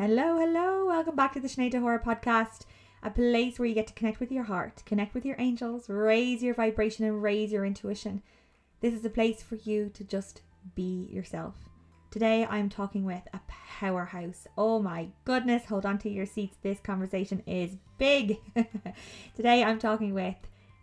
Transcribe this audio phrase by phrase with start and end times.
[0.00, 0.86] Hello, hello.
[0.86, 2.60] Welcome back to the Sinead Horror podcast,
[3.02, 6.40] a place where you get to connect with your heart, connect with your angels, raise
[6.40, 8.22] your vibration, and raise your intuition.
[8.80, 10.42] This is a place for you to just
[10.76, 11.56] be yourself.
[12.12, 14.46] Today, I'm talking with a powerhouse.
[14.56, 16.58] Oh my goodness, hold on to your seats.
[16.62, 18.36] This conversation is big.
[19.34, 20.36] Today, I'm talking with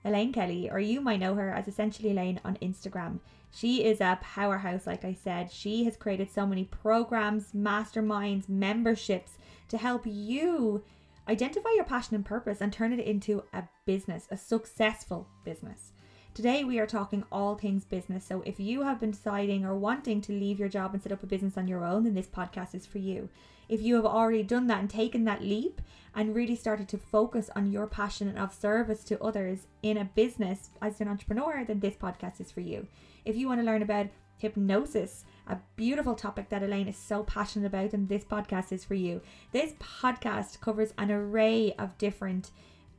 [0.03, 3.19] Elaine Kelly, or you might know her as Essentially Elaine on Instagram.
[3.55, 5.49] She is a powerhouse, like I said.
[5.49, 9.37] She has created so many programs, masterminds, memberships
[9.69, 10.83] to help you
[11.29, 15.93] identify your passion and purpose and turn it into a business, a successful business.
[16.33, 18.25] Today, we are talking all things business.
[18.25, 21.23] So, if you have been deciding or wanting to leave your job and set up
[21.23, 23.29] a business on your own, then this podcast is for you.
[23.69, 25.81] If you have already done that and taken that leap
[26.13, 30.03] and really started to focus on your passion and of service to others in a
[30.03, 32.89] business as an entrepreneur, then this podcast is for you.
[33.25, 34.05] If you want to learn about
[34.37, 38.93] hypnosis, a beautiful topic that Elaine is so passionate about, and this podcast is for
[38.93, 39.19] you.
[39.51, 42.51] This podcast covers an array of different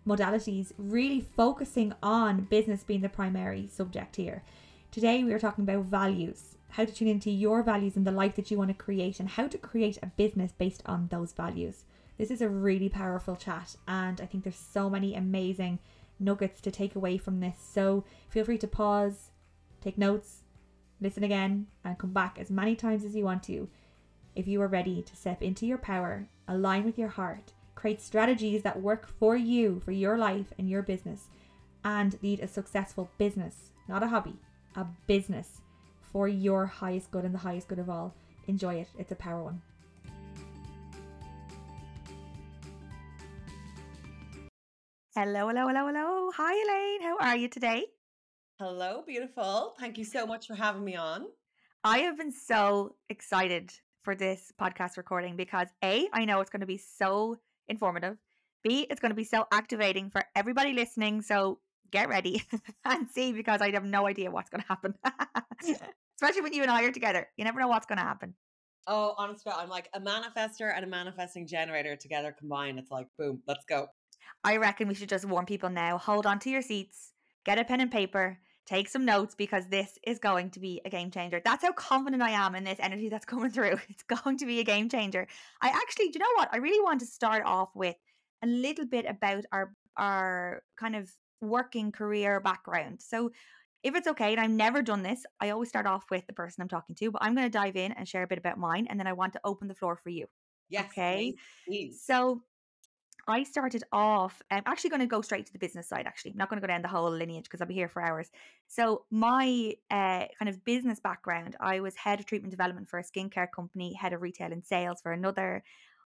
[0.04, 4.42] modalities, really focusing on business being the primary subject here.
[4.90, 8.34] Today, we are talking about values, how to tune into your values and the life
[8.34, 11.84] that you want to create, and how to create a business based on those values.
[12.18, 15.78] This is a really powerful chat, and I think there's so many amazing
[16.18, 17.58] nuggets to take away from this.
[17.72, 19.30] So feel free to pause,
[19.86, 20.42] take notes,
[21.00, 23.68] listen again, and come back as many times as you want to.
[24.34, 28.62] If you are ready to step into your power, align with your heart, create strategies
[28.62, 31.28] that work for you, for your life and your business,
[31.84, 34.34] and lead a successful business, not a hobby,
[34.74, 35.60] a business
[36.02, 38.12] for your highest good and the highest good of all.
[38.48, 39.62] Enjoy it, it's a power one.
[45.14, 46.30] Hello, hello, hello, hello.
[46.34, 47.02] Hi, Elaine.
[47.02, 47.95] How are you today?
[48.58, 49.74] Hello, beautiful.
[49.78, 51.26] Thank you so much for having me on.
[51.84, 56.62] I have been so excited for this podcast recording because A, I know it's going
[56.62, 57.36] to be so
[57.68, 58.16] informative.
[58.64, 61.20] B, it's going to be so activating for everybody listening.
[61.20, 61.58] So
[61.90, 62.44] get ready.
[62.86, 64.94] and C, because I have no idea what's going to happen.
[66.16, 67.28] Especially when you and I are together.
[67.36, 68.32] You never know what's going to happen.
[68.86, 72.78] Oh, honestly, I'm like a manifester and a manifesting generator together combined.
[72.78, 73.88] It's like, boom, let's go.
[74.42, 75.98] I reckon we should just warn people now.
[75.98, 77.12] Hold on to your seats,
[77.44, 80.90] get a pen and paper, take some notes because this is going to be a
[80.90, 81.40] game changer.
[81.44, 83.78] That's how confident I am in this energy that's coming through.
[83.88, 85.26] It's going to be a game changer.
[85.62, 86.48] I actually, do you know what?
[86.52, 87.96] I really want to start off with
[88.42, 91.10] a little bit about our our kind of
[91.40, 93.00] working career background.
[93.00, 93.30] So
[93.82, 96.60] if it's okay, and I've never done this, I always start off with the person
[96.60, 98.86] I'm talking to, but I'm going to dive in and share a bit about mine,
[98.90, 100.26] and then I want to open the floor for you.
[100.68, 100.86] Yes.
[100.86, 101.34] Okay.
[101.66, 102.02] Please, please.
[102.04, 102.42] So
[103.28, 106.30] I started off, I'm actually going to go straight to the business side, actually.
[106.30, 108.30] I'm not going to go down the whole lineage because I'll be here for hours.
[108.68, 113.04] So, my uh, kind of business background I was head of treatment development for a
[113.04, 115.64] skincare company, head of retail and sales for another.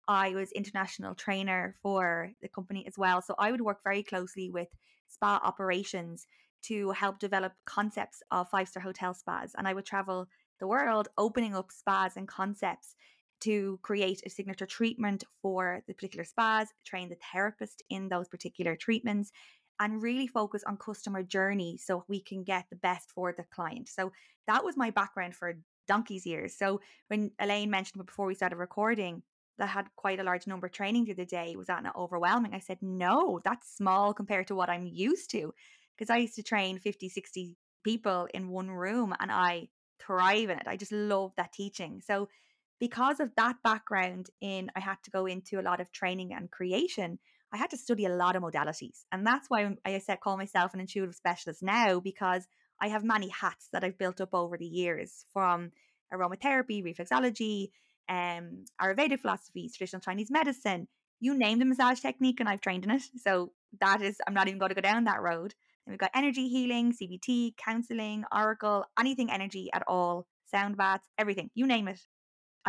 [0.07, 3.21] I was international trainer for the company as well.
[3.21, 4.69] So, I would work very closely with
[5.09, 6.25] spa operations
[6.61, 9.55] to help develop concepts of five star hotel spas.
[9.57, 10.27] And I would travel
[10.59, 12.95] the world opening up spas and concepts
[13.41, 18.75] to create a signature treatment for the particular spas, train the therapist in those particular
[18.75, 19.31] treatments,
[19.79, 23.87] and really focus on customer journey so we can get the best for the client.
[23.87, 24.11] So
[24.47, 25.53] that was my background for
[25.87, 26.55] donkey's years.
[26.57, 29.23] So when Elaine mentioned before we started recording,
[29.57, 31.55] that had quite a large number training through the day.
[31.55, 32.53] Was that not overwhelming?
[32.53, 35.53] I said, no, that's small compared to what I'm used to.
[35.95, 39.67] Because I used to train 50, 60 people in one room and I
[39.99, 40.67] thrive in it.
[40.67, 42.01] I just love that teaching.
[42.05, 42.29] So
[42.79, 46.49] because of that background in I had to go into a lot of training and
[46.49, 47.19] creation,
[47.51, 49.05] I had to study a lot of modalities.
[49.11, 52.47] And that's why I said call myself an intuitive specialist now because
[52.79, 55.71] I have many hats that I've built up over the years from
[56.13, 57.69] aromatherapy, reflexology,
[58.07, 60.87] um, Ayurvedic philosophy, traditional Chinese medicine,
[61.19, 63.03] you name the massage technique and I've trained in it.
[63.17, 63.51] So
[63.81, 65.53] that is, I'm not even going to go down that road.
[65.85, 71.49] And we've got energy healing, CBT, counseling, oracle, anything energy at all, sound baths, everything,
[71.53, 71.99] you name it.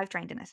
[0.00, 0.52] I've trained in it.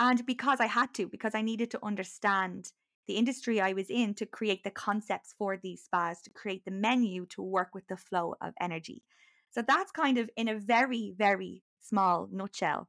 [0.00, 2.72] And because I had to, because I needed to understand
[3.06, 6.70] the industry I was in to create the concepts for these spas, to create the
[6.70, 9.02] menu to work with the flow of energy.
[9.50, 12.88] So that's kind of in a very, very small nutshell,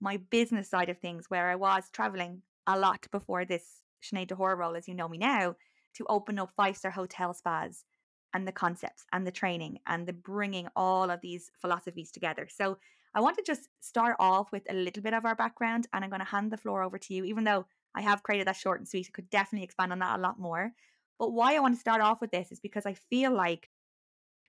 [0.00, 4.56] my business side of things, where I was traveling a lot before this Sinead Horror
[4.56, 5.56] role, as you know me now,
[5.94, 7.84] to open up five star hotel spas
[8.32, 12.46] and the concepts and the training and the bringing all of these philosophies together.
[12.50, 12.78] So
[13.14, 16.10] I want to just start off with a little bit of our background and I'm
[16.10, 18.80] going to hand the floor over to you, even though I have created that short
[18.80, 19.08] and sweet.
[19.08, 20.72] I could definitely expand on that a lot more.
[21.18, 23.70] But why I want to start off with this is because I feel like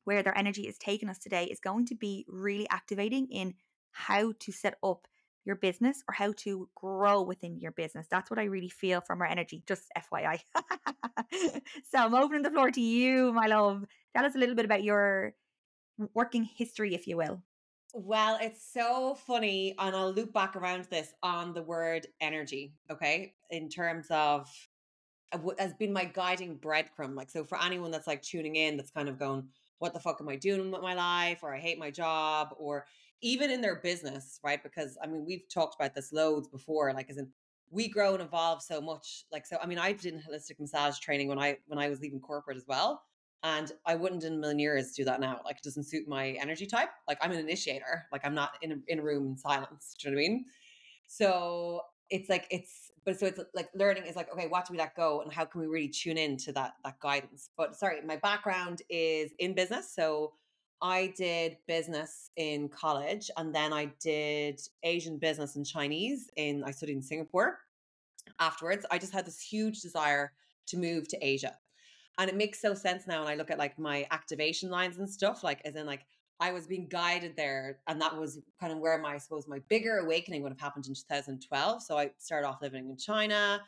[0.04, 3.56] where their energy is taking us today is going to be really activating in
[3.92, 5.08] how to set up
[5.46, 8.08] your business or how to grow within your business.
[8.10, 10.40] That's what I really feel from our energy, just FYI.
[11.90, 13.86] so I'm opening the floor to you, my love.
[14.16, 15.34] Tell us a little bit about your
[16.14, 17.42] working history, if you will.
[17.94, 23.34] Well, it's so funny, and I'll loop back around this on the word energy, okay?
[23.50, 24.48] In terms of
[25.42, 27.16] what has been my guiding breadcrumb.
[27.16, 29.48] Like, so for anyone that's like tuning in, that's kind of going,
[29.80, 31.40] what the fuck am I doing with my life?
[31.44, 32.86] Or I hate my job, or
[33.22, 34.62] even in their business, right?
[34.64, 37.30] Because I mean, we've talked about this loads before, like, as in,
[37.72, 39.26] we grow and evolve so much.
[39.32, 42.20] Like, so I mean, I did holistic massage training when I when I was leaving
[42.20, 43.04] corporate as well.
[43.44, 45.40] And I wouldn't in a million years do that now.
[45.46, 46.90] Like it doesn't suit my energy type.
[47.08, 48.06] Like I'm an initiator.
[48.12, 49.96] Like I'm not in a, in a room in silence.
[49.98, 50.46] Do you know what I mean?
[51.08, 54.78] So it's like it's but so it's like learning is like okay what do we
[54.78, 58.02] let go and how can we really tune in to that that guidance but sorry
[58.06, 60.34] my background is in business so
[60.82, 66.72] i did business in college and then i did asian business and chinese in i
[66.72, 67.60] studied in singapore
[68.40, 70.32] afterwards i just had this huge desire
[70.66, 71.56] to move to asia
[72.19, 75.10] and it makes so sense now when I look at like my activation lines and
[75.10, 76.06] stuff, like as in like
[76.42, 77.80] I was being guided there.
[77.88, 80.86] And that was kind of where my, I suppose, my bigger awakening would have happened
[80.88, 81.81] in 2012.
[81.81, 83.62] So I started off living in China.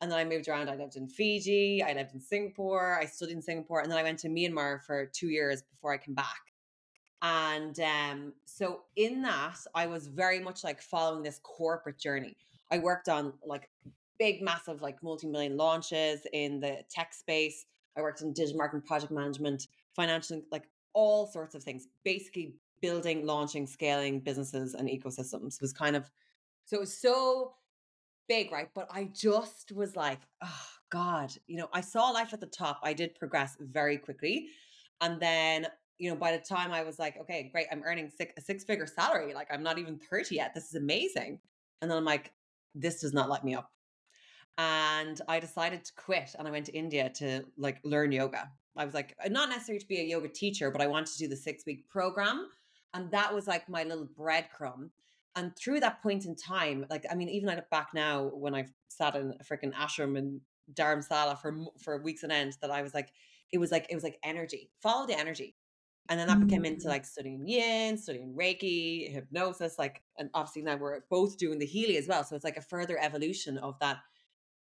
[0.00, 0.68] And then I moved around.
[0.68, 1.82] I lived in Fiji.
[1.82, 2.98] I lived in Singapore.
[3.00, 3.80] I studied in Singapore.
[3.80, 6.40] And then I went to Myanmar for two years before I came back.
[7.22, 12.36] And um, so in that, I was very much like following this corporate journey.
[12.72, 13.68] I worked on like
[14.18, 17.66] big, massive, like multi million launches in the tech space.
[17.96, 21.88] I worked in digital marketing, project management, financial, like all sorts of things.
[22.04, 26.10] Basically, building, launching, scaling businesses and ecosystems was kind of
[26.64, 27.54] so it was so
[28.28, 28.68] big, right?
[28.74, 32.80] But I just was like, oh God, you know, I saw life at the top.
[32.82, 34.48] I did progress very quickly.
[35.00, 35.66] And then,
[35.98, 38.64] you know, by the time I was like, okay, great, I'm earning six, a six
[38.64, 39.34] figure salary.
[39.34, 40.54] Like, I'm not even 30 yet.
[40.54, 41.40] This is amazing.
[41.80, 42.32] And then I'm like,
[42.74, 43.70] this does not light me up
[44.58, 48.50] and I decided to quit and I went to India to like learn yoga.
[48.76, 51.28] I was like, not necessarily to be a yoga teacher, but I wanted to do
[51.28, 52.48] the six week program.
[52.94, 54.90] And that was like my little breadcrumb.
[55.34, 58.54] And through that point in time, like, I mean, even I look back now when
[58.54, 60.40] I've sat in a freaking ashram in
[60.74, 63.08] Dharamsala for, for weeks on end, that I was like,
[63.50, 65.54] it was like, it was like energy, follow the energy.
[66.08, 66.46] And then that mm-hmm.
[66.46, 66.90] became into mm.
[66.90, 71.96] like studying yin, studying Reiki, hypnosis, like, and obviously now we're both doing the Healy
[71.96, 72.24] as well.
[72.24, 73.98] So it's like a further evolution of that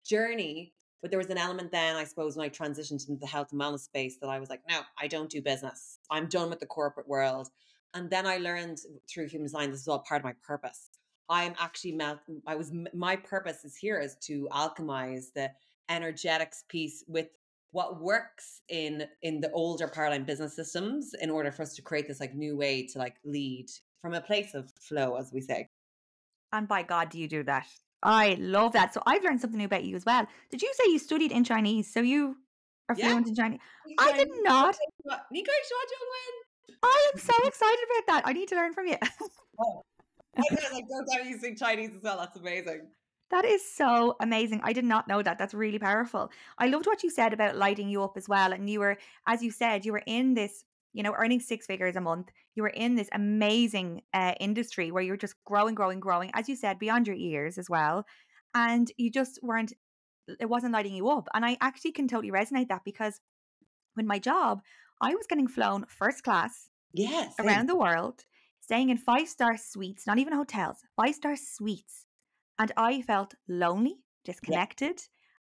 [0.06, 0.74] journey.
[1.02, 3.62] But there was an element then, I suppose, when I transitioned into the health and
[3.62, 6.00] wellness space that I was like, no, I don't do business.
[6.10, 7.50] I'm done with the corporate world.
[7.94, 10.90] And then I learned through human design, this is all part of my purpose.
[11.30, 12.00] I'm actually,
[12.48, 15.52] I was, my purpose is here is to alchemize the
[15.90, 17.28] energetics piece with
[17.76, 22.08] what works in in the older paradigm business systems in order for us to create
[22.08, 23.70] this like new way to like lead
[24.02, 25.68] from a place of flow as we say
[26.54, 27.68] and by god do you do that
[28.04, 28.94] I love that.
[28.94, 30.28] So I've learned something new about you as well.
[30.52, 31.92] Did you say you studied in Chinese?
[31.92, 32.38] So you
[32.90, 33.08] are yeah.
[33.08, 33.60] fluent in Chinese?
[34.00, 34.76] I did not.
[36.84, 38.22] I am so excited about that.
[38.26, 38.98] I need to learn from you.
[39.60, 39.82] oh.
[40.38, 42.18] I know, like, don't you speak Chinese as well.
[42.18, 42.88] That's amazing.
[43.32, 44.62] That is so amazing.
[44.64, 45.38] I did not know that.
[45.38, 46.30] That's really powerful.
[46.58, 48.52] I loved what you said about lighting you up as well.
[48.54, 50.64] And you were, as you said, you were in this
[50.96, 52.30] you know, earning six figures a month.
[52.56, 56.56] You were in this amazing uh, industry where you're just growing, growing, growing, as you
[56.56, 58.06] said, beyond your ears as well.
[58.56, 59.74] And you just weren't,
[60.40, 61.28] it wasn't lighting you up.
[61.34, 63.20] And I actually can totally resonate that because
[63.98, 64.62] with my job,
[65.02, 68.24] I was getting flown first class yes, around the world,
[68.62, 72.06] staying in five star suites, not even hotels, five star suites.
[72.58, 75.02] And I felt lonely, disconnected.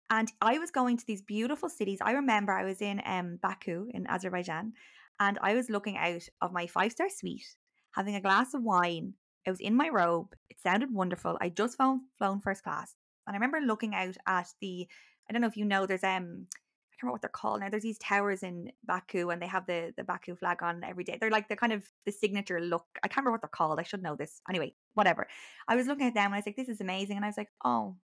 [0.10, 0.17] Yeah.
[0.17, 2.00] And I was going to these beautiful cities.
[2.01, 4.74] I remember I was in um, Baku in Azerbaijan
[5.20, 7.55] and I was looking out of my five star suite,
[7.91, 9.13] having a glass of wine.
[9.46, 10.34] I was in my robe.
[10.50, 11.38] It sounded wonderful.
[11.41, 12.96] I just flown, flown first class.
[13.27, 14.88] And I remember looking out at the,
[15.29, 17.70] I don't know if you know, there's, um, I can't remember what they're called now.
[17.70, 21.17] There's these towers in Baku and they have the, the Baku flag on every day.
[21.20, 22.86] They're like the kind of the signature look.
[23.03, 23.79] I can't remember what they're called.
[23.79, 24.41] I should know this.
[24.50, 25.27] Anyway, whatever.
[25.67, 27.17] I was looking at them and I was like, this is amazing.
[27.17, 27.96] And I was like, oh,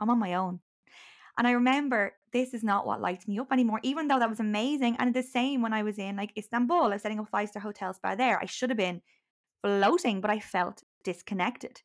[0.00, 0.60] I'm on my own.
[1.38, 4.40] And I remember this is not what lights me up anymore, even though that was
[4.40, 4.96] amazing.
[4.98, 7.62] And the same when I was in like Istanbul, I was setting up five star
[7.62, 8.38] hotel spa there.
[8.40, 9.00] I should have been
[9.62, 11.80] floating, but I felt disconnected.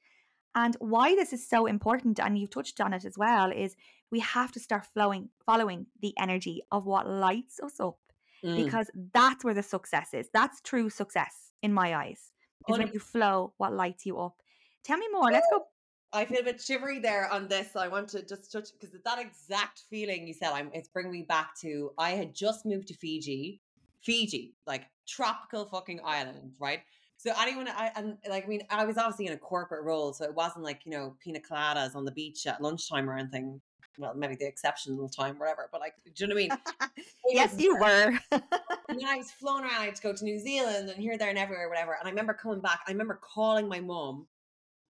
[0.56, 3.76] And why this is so important, and you've touched on it as well, is
[4.12, 7.98] we have to start flowing, following the energy of what lights us up,
[8.44, 8.64] mm.
[8.64, 10.30] because that's where the success is.
[10.32, 12.32] That's true success in my eyes.
[12.70, 14.36] Is when you flow what lights you up.
[14.84, 15.32] Tell me more.
[15.32, 15.66] Let's go
[16.14, 17.74] I feel a bit shivery there on this.
[17.74, 21.12] So I want to just touch because that exact feeling you said, I'm it's bringing
[21.12, 23.60] me back to I had just moved to Fiji,
[24.02, 26.82] Fiji, like tropical fucking island, right?
[27.18, 30.24] So anyone, I and like, I mean, I was obviously in a corporate role, so
[30.26, 33.60] it wasn't like you know pina coladas on the beach at lunchtime or anything.
[33.98, 35.70] Well, maybe the exceptional time, whatever.
[35.72, 37.04] But like, do you know what I mean?
[37.30, 38.20] yes, you were.
[38.32, 39.82] and then I was flown around.
[39.82, 41.94] I had to go to New Zealand and here, there, and everywhere, whatever.
[41.94, 42.82] And I remember coming back.
[42.88, 44.26] I remember calling my mom,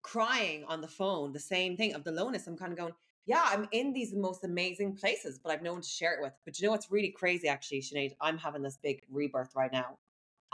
[0.03, 2.48] crying on the phone, the same thing of the lowness.
[2.48, 2.93] I'm kind of going,
[3.25, 6.34] yeah, I'm in these most amazing places, but I've no one to share it with.
[6.43, 8.13] But you know what's really crazy, actually, Sinead?
[8.20, 9.98] I'm having this big rebirth right now.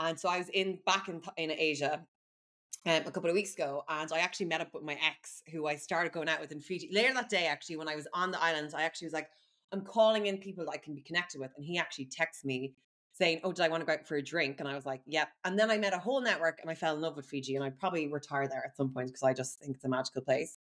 [0.00, 2.04] And so I was in back in, in Asia
[2.86, 5.66] um, a couple of weeks ago, and I actually met up with my ex, who
[5.66, 6.90] I started going out with in Fiji.
[6.92, 9.30] Later that day, actually, when I was on the island, I actually was like,
[9.72, 11.50] I'm calling in people that I can be connected with.
[11.56, 12.74] And he actually texts me
[13.18, 14.60] saying, Oh, did I want to go out for a drink?
[14.60, 15.28] And I was like, Yep.
[15.44, 17.56] And then I met a whole network and I fell in love with Fiji.
[17.56, 20.22] And I'd probably retire there at some point because I just think it's a magical
[20.22, 20.58] place.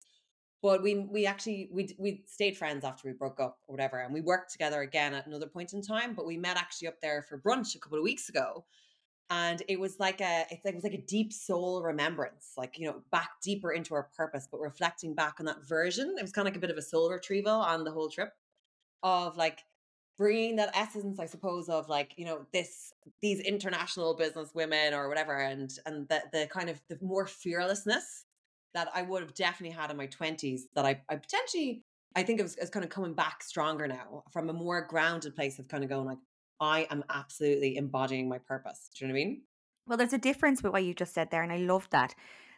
[0.61, 4.11] But we we actually we we stayed friends after we broke up or whatever, and
[4.11, 6.15] we worked together again at another point in time.
[6.15, 8.65] But we met actually up there for brunch a couple of weeks ago,
[9.29, 13.01] and it was like a it was like a deep soul remembrance, like you know
[13.11, 16.15] back deeper into our purpose, but reflecting back on that version.
[16.17, 18.31] It was kind of like a bit of a soul retrieval on the whole trip
[19.03, 19.59] of like
[20.17, 25.09] bringing that essence i suppose of like you know this these international business women or
[25.09, 28.25] whatever and and the, the kind of the more fearlessness
[28.73, 31.83] that i would have definitely had in my 20s that i, I potentially
[32.15, 35.35] i think it was, it's kind of coming back stronger now from a more grounded
[35.35, 36.19] place of kind of going like
[36.59, 38.89] i am absolutely embodying my purpose.
[38.97, 39.41] Do you know what i mean?
[39.87, 42.15] Well there's a difference with what you just said there and i love that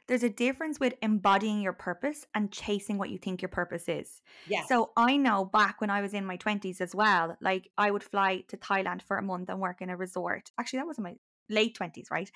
[0.07, 4.21] there's a difference with embodying your purpose and chasing what you think your purpose is.
[4.47, 4.67] Yes.
[4.67, 8.03] So I know back when I was in my 20s as well, like I would
[8.03, 10.51] fly to Thailand for a month and work in a resort.
[10.57, 11.15] Actually, that was in my
[11.49, 12.31] late 20s, right?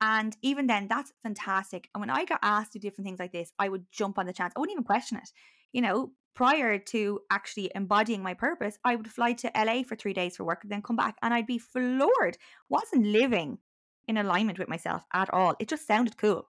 [0.00, 1.88] And even then, that's fantastic.
[1.94, 4.26] And when I got asked to do different things like this, I would jump on
[4.26, 4.52] the chance.
[4.54, 5.30] I wouldn't even question it.
[5.72, 10.12] You know, prior to actually embodying my purpose, I would fly to LA for three
[10.12, 12.36] days for work and then come back and I'd be floored.
[12.68, 13.58] Wasn't living
[14.06, 15.56] in alignment with myself at all.
[15.58, 16.46] It just sounded cool.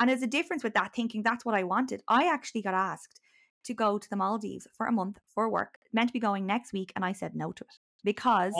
[0.00, 2.02] And there's a difference with that thinking that's what I wanted.
[2.08, 3.20] I actually got asked
[3.64, 6.72] to go to the Maldives for a month for work, meant to be going next
[6.72, 8.52] week, and I said no to it because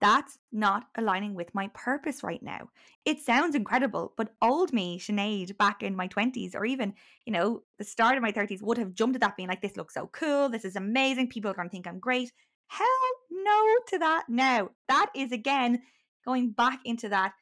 [0.00, 2.68] that's not aligning with my purpose right now.
[3.04, 6.94] It sounds incredible, but old me, Sinead, back in my 20s or even,
[7.24, 9.76] you know, the start of my 30s would have jumped at that being like, this
[9.76, 10.48] looks so cool.
[10.48, 11.28] This is amazing.
[11.28, 12.32] People are going to think I'm great.
[12.68, 12.86] Hell
[13.30, 14.70] no to that now.
[14.88, 15.82] That is again
[16.24, 17.32] going back into that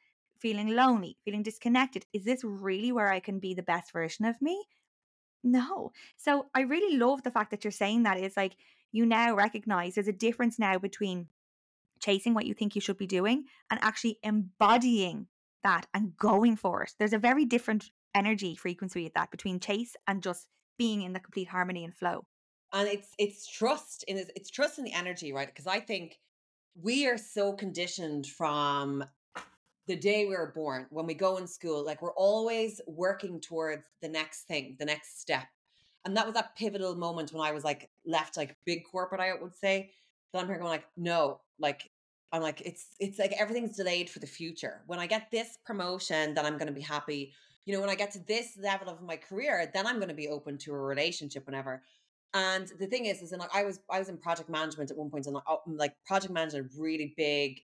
[0.43, 2.05] feeling lonely, feeling disconnected.
[2.13, 4.65] Is this really where I can be the best version of me?
[5.43, 5.91] No.
[6.17, 8.57] So I really love the fact that you're saying that is like
[8.91, 11.27] you now recognize there's a difference now between
[11.99, 15.27] chasing what you think you should be doing and actually embodying
[15.63, 16.91] that and going for it.
[16.99, 20.47] There's a very different energy frequency at that between chase and just
[20.77, 22.25] being in the complete harmony and flow.
[22.73, 25.47] And it's it's trust in it's trust in the energy, right?
[25.47, 26.19] Because I think
[26.75, 29.05] we are so conditioned from
[29.87, 33.83] the day we were born, when we go in school, like we're always working towards
[34.01, 35.45] the next thing, the next step.
[36.05, 39.33] And that was that pivotal moment when I was like left like big corporate, I
[39.33, 39.91] would say.
[40.31, 41.89] That I'm here going like, no, like
[42.31, 44.81] I'm like, it's it's like everything's delayed for the future.
[44.87, 47.33] When I get this promotion, then I'm gonna be happy.
[47.65, 50.27] You know, when I get to this level of my career, then I'm gonna be
[50.27, 51.83] open to a relationship whenever.
[52.33, 54.97] And the thing is, is in like I was I was in project management at
[54.97, 57.61] one point, and like, oh, like project management, really big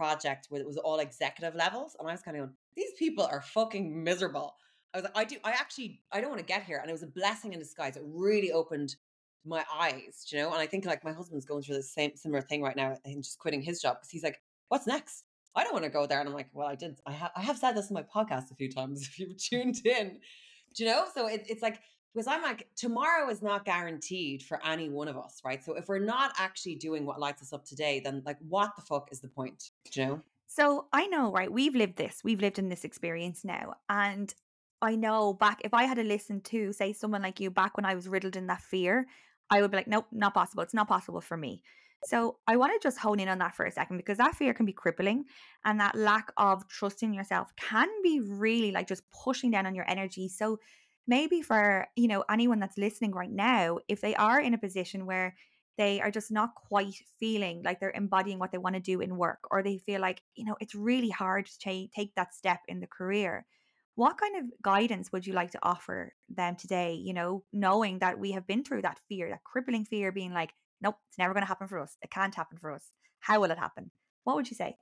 [0.00, 1.94] project where it was all executive levels.
[1.98, 4.54] And I was kind of going, these people are fucking miserable.
[4.94, 6.78] I was like, I do, I actually, I don't want to get here.
[6.78, 7.96] And it was a blessing in disguise.
[7.98, 8.96] It really opened
[9.44, 10.52] my eyes, you know?
[10.52, 13.22] And I think like my husband's going through the same similar thing right now and
[13.22, 15.24] just quitting his job because he's like, what's next?
[15.54, 16.18] I don't want to go there.
[16.18, 16.98] And I'm like, well, I did.
[17.06, 19.84] I, ha- I have said this in my podcast a few times if you've tuned
[19.84, 20.18] in,
[20.74, 21.04] do you know?
[21.14, 21.80] So it, it's like
[22.14, 25.64] because I'm like, tomorrow is not guaranteed for any one of us, right?
[25.64, 28.82] So if we're not actually doing what lights us up today, then like, what the
[28.82, 29.70] fuck is the point?
[29.92, 30.20] Do you know?
[30.46, 31.50] So I know, right?
[31.50, 33.74] We've lived this, we've lived in this experience now.
[33.88, 34.34] And
[34.82, 37.84] I know back, if I had to listen to, say, someone like you back when
[37.84, 39.06] I was riddled in that fear,
[39.50, 40.62] I would be like, nope, not possible.
[40.62, 41.62] It's not possible for me.
[42.04, 44.54] So I want to just hone in on that for a second because that fear
[44.54, 45.26] can be crippling
[45.64, 49.74] and that lack of trust in yourself can be really like just pushing down on
[49.74, 50.28] your energy.
[50.28, 50.58] So
[51.10, 55.06] maybe for you know anyone that's listening right now if they are in a position
[55.06, 55.34] where
[55.76, 59.16] they are just not quite feeling like they're embodying what they want to do in
[59.16, 62.80] work or they feel like you know it's really hard to take that step in
[62.80, 63.46] the career
[63.96, 68.18] what kind of guidance would you like to offer them today you know knowing that
[68.18, 71.42] we have been through that fear that crippling fear being like nope it's never going
[71.42, 71.96] to happen for us.
[72.02, 72.90] It can't happen for us.
[73.20, 73.90] How will it happen?
[74.24, 74.76] What would you say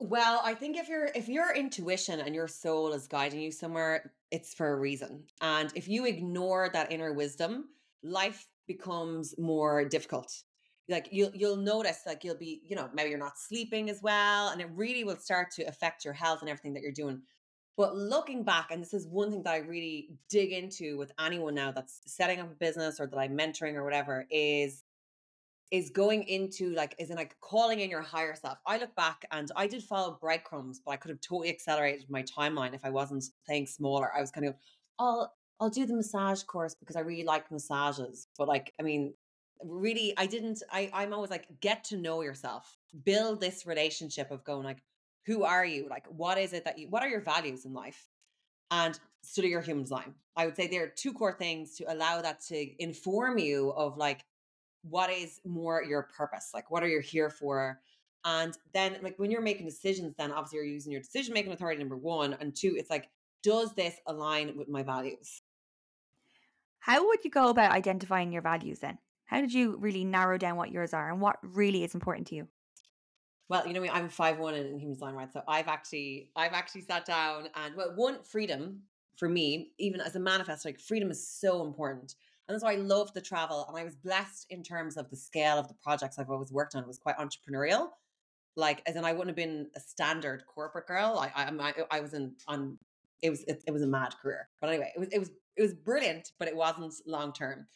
[0.00, 4.12] well, I think if your if your intuition and your soul is guiding you somewhere,
[4.30, 5.24] it's for a reason.
[5.40, 7.66] And if you ignore that inner wisdom,
[8.02, 10.32] life becomes more difficult.
[10.88, 14.50] like you'll you'll notice like you'll be you know maybe you're not sleeping as well
[14.50, 17.22] and it really will start to affect your health and everything that you're doing
[17.76, 21.54] but looking back and this is one thing that i really dig into with anyone
[21.54, 24.83] now that's setting up a business or that i'm mentoring or whatever is
[25.70, 28.58] is going into like is in like calling in your higher self.
[28.66, 32.22] I look back and i did follow breadcrumbs but i could have totally accelerated my
[32.22, 34.10] timeline if i wasn't playing smaller.
[34.16, 34.54] I was kind of
[34.98, 38.26] i'll I'll do the massage course because I really like massages.
[38.36, 39.14] But like, I mean,
[39.64, 44.44] really i didn't i i'm always like get to know yourself build this relationship of
[44.44, 44.82] going like
[45.26, 45.86] who are you?
[45.88, 48.06] Like what is it that you what are your values in life?
[48.70, 50.14] And study your human design.
[50.36, 53.96] I would say there are two core things to allow that to inform you of
[53.96, 54.24] like
[54.88, 56.50] what is more your purpose?
[56.54, 57.80] Like what are you here for?
[58.24, 61.78] And then like when you're making decisions then obviously you're using your decision making authority
[61.78, 63.10] number one and two it's like
[63.42, 65.42] does this align with my values?
[66.78, 68.98] How would you go about identifying your values then?
[69.26, 72.34] How did you really narrow down what yours are and what really is important to
[72.34, 72.48] you?
[73.48, 75.32] Well, you know, I'm five one in human design, right?
[75.32, 78.82] So I've actually, I've actually sat down and well, one freedom
[79.16, 82.14] for me, even as a manifest, like freedom is so important,
[82.48, 83.66] and so I love the travel.
[83.68, 86.74] And I was blessed in terms of the scale of the projects I've always worked
[86.74, 86.82] on.
[86.82, 87.90] It was quite entrepreneurial,
[88.56, 91.18] like as in I wouldn't have been a standard corporate girl.
[91.18, 92.78] I, I, I, I was in on.
[93.22, 95.62] It was it, it was a mad career, but anyway, it was it was it
[95.62, 97.66] was brilliant, but it wasn't long term.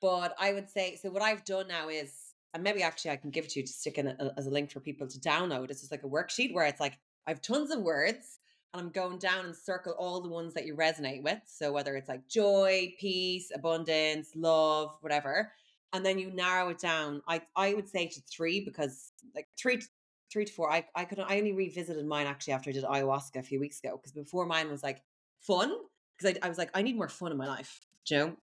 [0.00, 3.30] But I would say, so what I've done now is, and maybe actually I can
[3.30, 5.70] give it to you to stick in a, as a link for people to download.
[5.70, 8.37] It's just like a worksheet where it's like, I have tons of words
[8.74, 11.40] and I'm going down and circle all the ones that you resonate with.
[11.46, 15.52] So whether it's like joy, peace, abundance, love, whatever.
[15.92, 17.22] And then you narrow it down.
[17.26, 19.86] I, I would say to three because like three, to,
[20.30, 20.70] three to four.
[20.70, 23.80] I, I could I only revisited mine actually after I did ayahuasca a few weeks
[23.80, 25.02] ago because before mine was like
[25.40, 25.72] fun
[26.16, 28.36] because I, I was like I need more fun in my life, you know.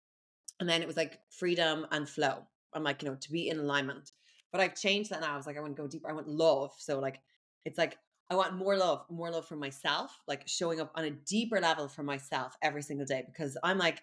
[0.61, 2.47] And then it was like freedom and flow.
[2.73, 4.12] I'm like, you know, to be in alignment.
[4.52, 5.35] But I've changed that now.
[5.35, 6.09] I was like, I want to go deeper.
[6.09, 6.73] I want love.
[6.78, 7.21] So like
[7.64, 7.99] it's like
[8.31, 11.88] I want more love, more love for myself, like showing up on a deeper level
[11.88, 14.02] for myself every single day because I'm like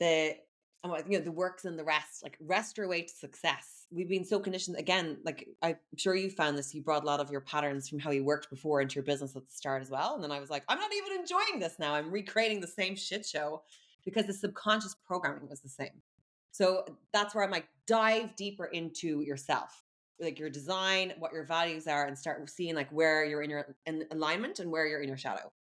[0.00, 0.36] the
[0.84, 3.86] I'm like, you know, the works and the rest, like rest your way to success.
[3.90, 7.18] We've been so conditioned again, like I'm sure you found this, you brought a lot
[7.18, 9.90] of your patterns from how you worked before into your business at the start as
[9.90, 10.14] well.
[10.14, 11.94] And then I was like, I'm not even enjoying this now.
[11.94, 13.62] I'm recreating the same shit show
[14.04, 16.00] because the subconscious programming was the same.
[16.52, 19.82] So that's where I'm like, dive deeper into yourself,
[20.20, 23.76] like your design, what your values are, and start seeing like where you're in your
[23.86, 25.52] in alignment and where you're in your shadow.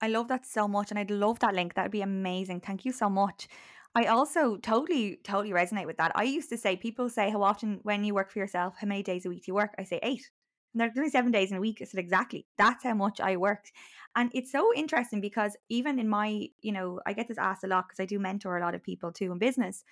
[0.00, 1.74] I love that so much, and I'd love that link.
[1.74, 2.60] That'd be amazing.
[2.60, 3.48] Thank you so much.
[3.94, 6.12] I also totally, totally resonate with that.
[6.16, 9.04] I used to say, people say, how often when you work for yourself, how many
[9.04, 9.72] days a week do you work?
[9.78, 10.30] I say eight.
[10.74, 11.78] And there's only seven days in a week.
[11.80, 12.46] I said, exactly.
[12.58, 13.70] That's how much I worked.
[14.16, 17.68] And it's so interesting because even in my, you know, I get this asked a
[17.68, 19.84] lot because I do mentor a lot of people too in business.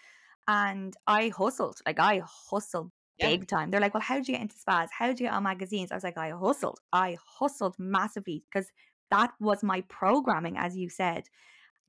[0.49, 2.91] And I hustled, like I hustled
[3.23, 3.29] yeah.
[3.29, 3.71] big time.
[3.71, 4.91] They're like, well, how did you get into spas?
[4.97, 5.91] How did you get on magazines?
[5.91, 6.81] I was like, I hustled.
[6.93, 8.71] I hustled massively because
[9.11, 11.29] that was my programming, as you said.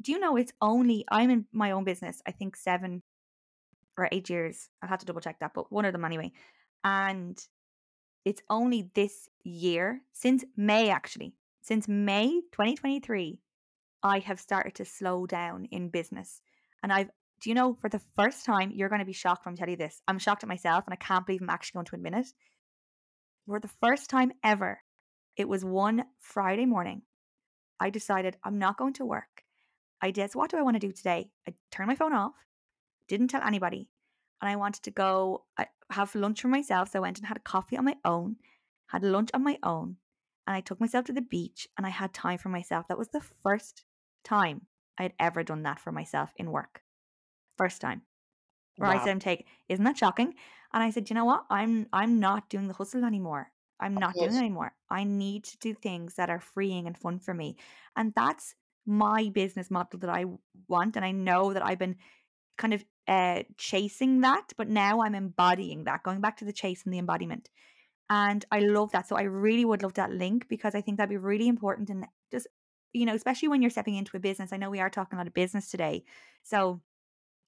[0.02, 3.02] Do you know it's only, I'm in my own business, I think seven
[3.98, 4.70] or eight years.
[4.82, 6.32] I'll have to double check that, but one of them anyway.
[6.84, 7.40] And
[8.26, 13.40] it's only this year, since May actually, since May 2023,
[14.04, 16.42] I have started to slow down in business.
[16.82, 17.10] And I've,
[17.44, 19.70] do you know, for the first time, you're going to be shocked when I tell
[19.70, 20.02] you this.
[20.08, 22.28] I'm shocked at myself and I can't believe I'm actually going to admit it.
[23.46, 24.80] For the first time ever,
[25.36, 27.02] it was one Friday morning.
[27.82, 29.44] I decided I'm not going to work.
[30.02, 31.32] I did, so what do I want to do today?
[31.46, 32.32] I turned my phone off,
[33.10, 33.90] didn't tell anybody,
[34.42, 36.92] and I wanted to go uh, have lunch for myself.
[36.92, 38.38] So I went and had a coffee on my own,
[38.88, 39.98] had lunch on my own,
[40.48, 42.88] and I took myself to the beach and I had time for myself.
[42.88, 43.84] That was the first
[44.24, 46.83] time I had ever done that for myself in work.
[47.58, 48.02] First time.
[48.78, 49.00] Where wow.
[49.00, 50.34] I said, I'm taking isn't that shocking?
[50.74, 51.46] And I said, you know what?
[51.50, 53.52] I'm I'm not doing the hustle anymore.
[53.80, 54.74] I'm not doing it anymore.
[54.90, 57.58] I need to do things that are freeing and fun for me.
[57.96, 60.26] And that's my business model that I
[60.68, 60.96] want.
[60.96, 61.98] And I know that I've been
[62.58, 66.84] kind of uh, chasing that, but now I'm embodying that, going back to the chase
[66.86, 67.50] and the embodiment.
[68.10, 69.08] And I love that.
[69.08, 72.06] So I really would love that link because I think that'd be really important and
[72.32, 72.48] just,
[72.94, 74.54] you know, especially when you're stepping into a business.
[74.54, 76.04] I know we are talking about a business today.
[76.44, 76.82] So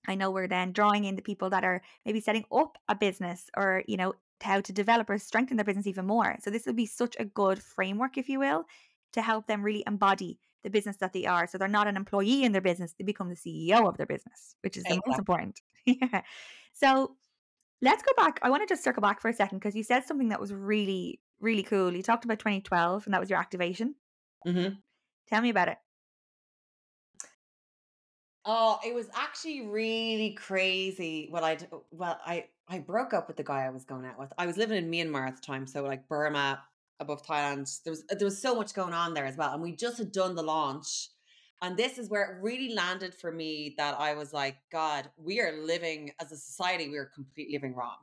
[0.08, 3.50] I know we're then drawing in the people that are maybe setting up a business
[3.56, 6.38] or, you know, how to develop or strengthen their business even more.
[6.42, 8.66] So this would be such a good framework, if you will,
[9.14, 11.48] to help them really embody the business that they are.
[11.48, 14.56] So they're not an employee in their business, they become the CEO of their business,
[14.62, 15.02] which is exactly.
[15.06, 15.62] the most important.
[15.86, 16.22] yeah.
[16.74, 17.16] So
[17.82, 18.40] let's go back.
[18.42, 20.54] I want to just circle back for a second because you said something that was
[20.54, 21.94] really, really cool.
[21.94, 23.96] You talked about 2012 and that was your activation.
[24.46, 24.76] Mm-hmm.
[25.30, 25.78] Tell me about it.
[28.46, 31.30] Oh, it was actually really crazy.
[31.32, 34.20] Well, I uh, well, I I broke up with the guy I was going out
[34.20, 34.32] with.
[34.38, 36.62] I was living in Myanmar at the time, so like Burma,
[37.00, 37.84] above Thailand.
[37.84, 40.12] There was there was so much going on there as well, and we just had
[40.12, 41.10] done the launch.
[41.62, 45.40] And this is where it really landed for me that I was like, God, we
[45.40, 47.96] are living as a society, we are completely living wrong.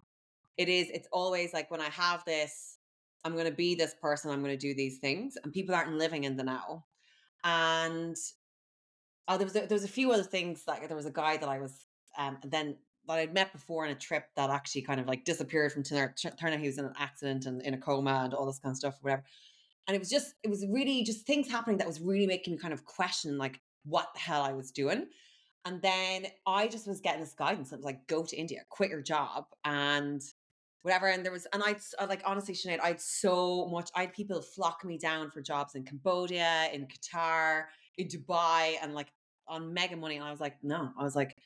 [0.56, 2.78] It is, it's always like when I have this,
[3.24, 5.92] I'm going to be this person, I'm going to do these things, and people aren't
[5.92, 6.86] living in the now.
[7.44, 8.16] And
[9.28, 10.64] oh, there was a, there was a few other things.
[10.66, 11.86] Like there was a guy that I was,
[12.18, 12.76] um, then
[13.08, 16.14] that I'd met before on a trip that actually kind of like disappeared from turned
[16.42, 18.76] out he was in an accident and in a coma and all this kind of
[18.76, 19.24] stuff, whatever.
[19.88, 22.58] And it was just, it was really just things happening that was really making me
[22.58, 25.06] kind of question like what the hell I was doing.
[25.64, 27.72] And then I just was getting this guidance.
[27.72, 30.22] It was like, go to India, quit your job and
[30.82, 31.08] whatever.
[31.08, 34.84] And there was, and I'd like, honestly, Sinead, I'd so much, I had people flock
[34.84, 37.64] me down for jobs in Cambodia, in Qatar,
[37.98, 39.12] in Dubai, and like
[39.48, 40.16] on mega money.
[40.16, 41.36] And I was like, no, I was like,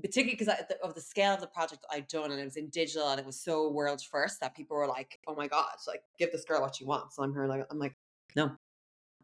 [0.00, 3.08] particularly because of the scale of the project I'd done and it was in digital
[3.08, 6.32] and it was so world first that people were like, oh my God, like give
[6.32, 7.16] this girl what she wants.
[7.16, 7.96] So I'm here like, I'm like,
[8.36, 8.52] no.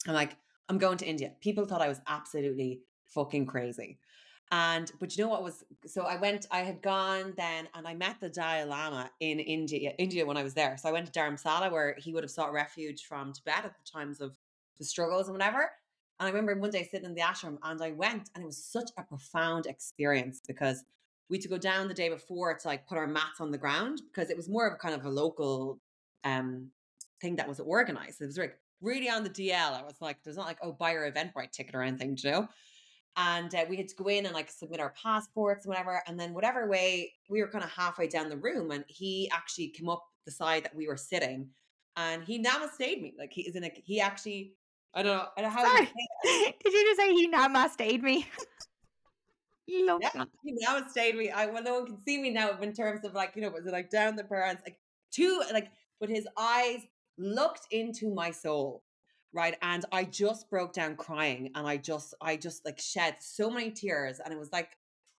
[0.06, 0.36] I'm like,
[0.68, 1.32] I'm going to India.
[1.40, 3.98] People thought I was absolutely fucking crazy.
[4.52, 7.94] And but you know what was so I went, I had gone then and I
[7.94, 10.76] met the Dalai Lama in India, India when I was there.
[10.76, 13.90] So I went to Dharamsala where he would have sought refuge from Tibet at the
[13.90, 14.36] times of
[14.78, 15.70] the struggles and whatever.
[16.18, 18.62] And I remember one day sitting in the ashram and I went and it was
[18.62, 20.84] such a profound experience because
[21.28, 23.58] we had to go down the day before to like put our mats on the
[23.58, 25.78] ground because it was more of a kind of a local
[26.24, 26.70] um
[27.20, 28.20] thing that was organized.
[28.20, 29.72] It was like really on the DL.
[29.72, 32.48] I was like, there's not like, oh, buy your Eventbrite ticket or anything, you know?
[33.16, 36.02] And uh, we had to go in and like submit our passports and whatever.
[36.06, 39.68] And then whatever way, we were kind of halfway down the room and he actually
[39.68, 41.48] came up the side that we were sitting
[41.96, 43.14] and he namaste me.
[43.18, 44.52] Like he is in a, he actually
[44.96, 45.26] I don't know.
[45.36, 45.62] I don't know.
[45.62, 45.92] Sorry.
[46.64, 48.26] Did you just say he namaste me?
[49.86, 50.28] Love yeah, that.
[50.42, 51.30] He namaste me.
[51.30, 53.66] I well, no one can see me now in terms of like you know, was
[53.66, 54.78] it like down the parents like
[55.12, 56.80] two like, but his eyes
[57.18, 58.82] looked into my soul,
[59.32, 59.56] right?
[59.62, 63.70] And I just broke down crying, and I just, I just like shed so many
[63.70, 64.70] tears, and it was like,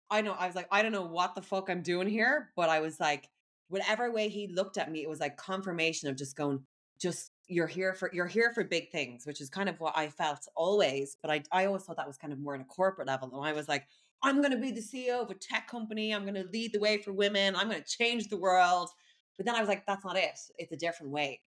[0.09, 2.69] I know, I was like, I don't know what the fuck I'm doing here, but
[2.69, 3.29] I was like,
[3.69, 6.63] whatever way he looked at me, it was like confirmation of just going,
[6.99, 10.09] just you're here for you're here for big things, which is kind of what I
[10.09, 11.17] felt always.
[11.21, 13.29] But I I always thought that was kind of more on a corporate level.
[13.33, 13.87] And I was like,
[14.23, 16.13] I'm going to be the CEO of a tech company.
[16.13, 17.55] I'm going to lead the way for women.
[17.55, 18.89] I'm going to change the world.
[19.37, 20.39] But then I was like, that's not it.
[20.57, 21.41] It's a different way.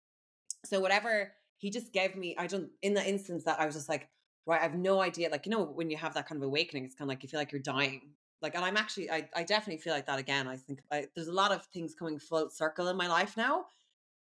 [0.64, 3.88] So whatever he just gave me, I don't in the instance that I was just
[3.88, 4.08] like,
[4.46, 5.30] right, I have no idea.
[5.30, 7.28] Like, you know, when you have that kind of awakening, it's kind of like you
[7.28, 8.02] feel like you're dying.
[8.40, 10.46] Like, and I'm actually, I, I definitely feel like that again.
[10.46, 13.64] I think I, there's a lot of things coming full circle in my life now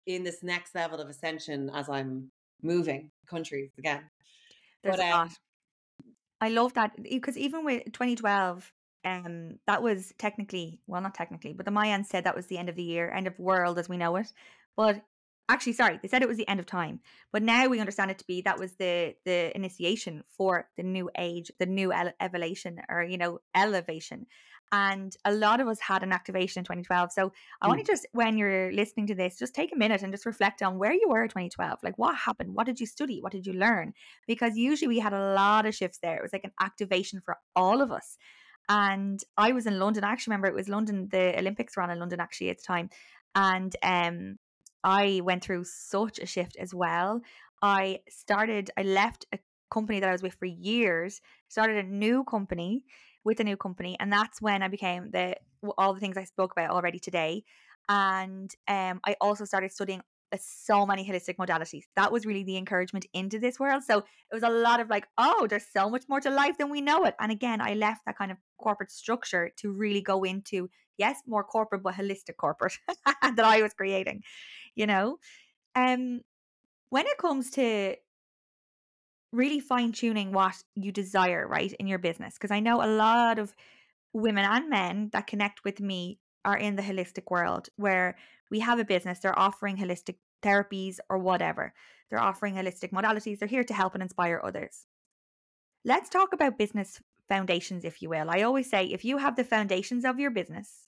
[0.05, 4.03] in this next level of ascension as I'm moving countries again.
[4.83, 5.29] There's but, um,
[6.41, 8.71] I love that because even with 2012,
[9.05, 12.69] um, that was technically well, not technically, but the Mayans said that was the end
[12.69, 14.31] of the year, end of world as we know it.
[14.75, 15.01] But
[15.47, 16.99] actually, sorry, they said it was the end of time.
[17.31, 21.09] But now we understand it to be that was the the initiation for the new
[21.17, 24.25] age, the new ele- evolution, or you know, elevation.
[24.75, 27.13] And a lot of us had an activation in 2012.
[27.13, 27.69] So I mm.
[27.69, 30.61] want to just, when you're listening to this, just take a minute and just reflect
[30.61, 31.79] on where you were in 2012.
[31.81, 32.53] Like what happened?
[32.53, 33.21] What did you study?
[33.21, 33.93] What did you learn?
[34.27, 36.17] Because usually we had a lot of shifts there.
[36.17, 38.17] It was like an activation for all of us.
[38.67, 40.03] And I was in London.
[40.03, 42.63] I actually remember it was London, the Olympics were on in London actually at the
[42.63, 42.89] time.
[43.33, 44.39] And um,
[44.83, 47.21] I went through such a shift as well.
[47.61, 49.39] I started, I left a
[49.71, 52.83] company that I was with for years, started a new company
[53.25, 55.35] with a new company, and that's when I became the
[55.77, 57.43] all the things I spoke about already today.
[57.89, 61.83] And um, I also started studying uh, so many holistic modalities.
[61.95, 63.83] That was really the encouragement into this world.
[63.83, 66.69] So it was a lot of like, oh, there's so much more to life than
[66.69, 67.15] we know it.
[67.19, 71.43] And again, I left that kind of corporate structure to really go into, yes, more
[71.43, 72.73] corporate, but holistic corporate
[73.05, 74.23] that I was creating,
[74.75, 75.17] you know?
[75.75, 76.21] Um,
[76.89, 77.95] when it comes to
[79.31, 82.35] really fine tuning what you desire, right, in your business.
[82.35, 83.53] Because I know a lot of
[84.13, 88.15] women and men that connect with me are in the holistic world where
[88.51, 91.73] we have a business, they're offering holistic therapies or whatever.
[92.09, 93.39] They're offering holistic modalities.
[93.39, 94.85] They're here to help and inspire others.
[95.83, 98.29] Let's talk about business foundations, if you will.
[98.29, 100.87] I always say if you have the foundations of your business,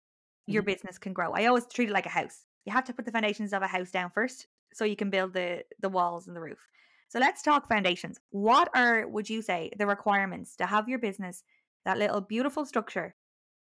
[0.46, 0.72] your mm-hmm.
[0.72, 1.32] business can grow.
[1.32, 2.44] I always treat it like a house.
[2.64, 5.32] You have to put the foundations of a house down first so you can build
[5.32, 6.68] the the walls and the roof.
[7.14, 8.18] So let's talk foundations.
[8.30, 11.44] What are, would you say, the requirements to have your business,
[11.84, 13.14] that little beautiful structure,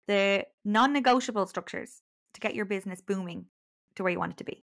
[0.09, 2.03] the non negotiable structures
[2.35, 3.47] to get your business booming
[3.95, 4.65] to where you want it to be?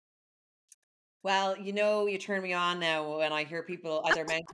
[1.22, 4.44] Well, you know, you turn me on now when I hear people either mention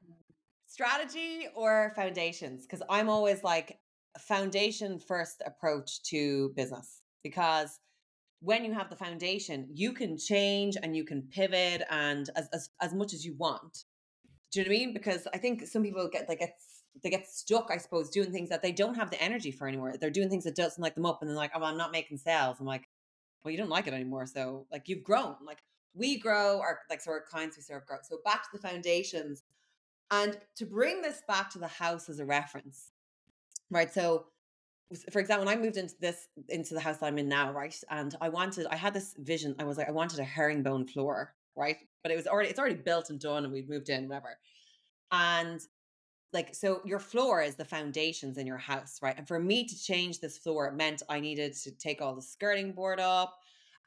[0.69, 3.81] strategy or foundations because I'm always like,
[4.21, 7.81] foundation first approach to business because
[8.39, 12.71] when you have the foundation, you can change and you can pivot and as, as,
[12.81, 13.85] as much as you want.
[14.53, 14.95] Do you know what I mean?
[14.95, 16.59] Because I think some people get they get
[17.03, 19.95] they get stuck, I suppose, doing things that they don't have the energy for anymore.
[19.99, 22.19] They're doing things that doesn't like them up, and they're like, "Oh, I'm not making
[22.19, 22.89] sales." I'm like,
[23.43, 25.37] "Well, you don't like it anymore, so like you've grown.
[25.45, 25.59] Like
[25.95, 27.99] we grow, our like so our clients we serve grow.
[28.03, 29.43] So back to the foundations,
[30.11, 32.93] and to bring this back to the house as a reference,
[33.71, 33.93] right?
[33.93, 34.27] So
[35.11, 38.15] for example, when I moved into this into the house I'm in now, right, and
[38.21, 39.55] I wanted, I had this vision.
[39.59, 42.77] I was like, I wanted a herringbone floor, right, but it was already it's already
[42.77, 44.39] built and done, and we'd moved in, whatever.
[45.11, 45.61] And
[46.33, 49.17] like, so your floor is the foundations in your house, right?
[49.17, 52.23] And for me to change this floor, it meant I needed to take all the
[52.23, 53.39] skirting board up,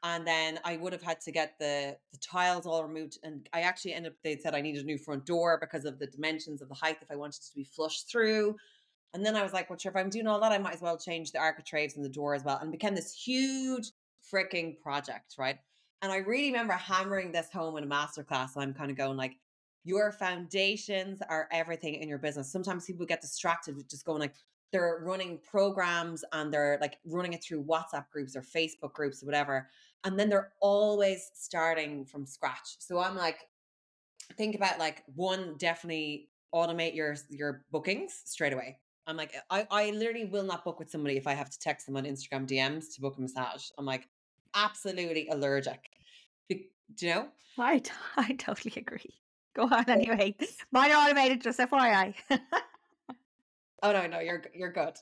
[0.02, 3.18] and then I would have had to get the the tiles all removed.
[3.22, 4.18] And I actually ended up.
[4.22, 6.98] They said I needed a new front door because of the dimensions of the height
[7.02, 8.56] if I wanted to be flush through.
[9.14, 10.82] And then I was like, well, sure, if I'm doing all that, I might as
[10.82, 12.58] well change the architraves and the door as well.
[12.60, 13.90] And became this huge
[14.30, 15.58] freaking project, right?
[16.06, 18.54] And I really remember hammering this home in a masterclass.
[18.54, 19.38] And I'm kind of going like,
[19.82, 22.52] your foundations are everything in your business.
[22.52, 24.34] Sometimes people get distracted with just going like,
[24.70, 29.26] they're running programs and they're like running it through WhatsApp groups or Facebook groups or
[29.26, 29.68] whatever.
[30.04, 32.76] And then they're always starting from scratch.
[32.78, 33.38] So I'm like,
[34.36, 38.78] think about like one, definitely automate your your bookings straight away.
[39.08, 41.86] I'm like, I, I literally will not book with somebody if I have to text
[41.86, 43.70] them on Instagram DMs to book a massage.
[43.76, 44.08] I'm like,
[44.54, 45.95] absolutely allergic.
[46.48, 47.28] Do you know?
[47.58, 47.82] I,
[48.16, 49.14] I totally agree.
[49.54, 50.34] Go on anyway.
[50.72, 52.14] Mine are automated, just FYI.
[53.82, 54.94] oh no, no, you're you're good.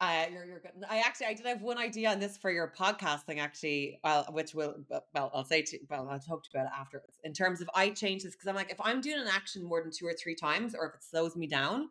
[0.00, 0.72] Uh, you're you're good.
[0.88, 4.54] I actually I did have one idea on this for your podcasting actually, uh, which
[4.54, 4.74] will
[5.14, 7.18] well I'll say to well I'll talk to you about it afterwards.
[7.24, 9.80] In terms of I change this because I'm like if I'm doing an action more
[9.82, 11.88] than two or three times or if it slows me down,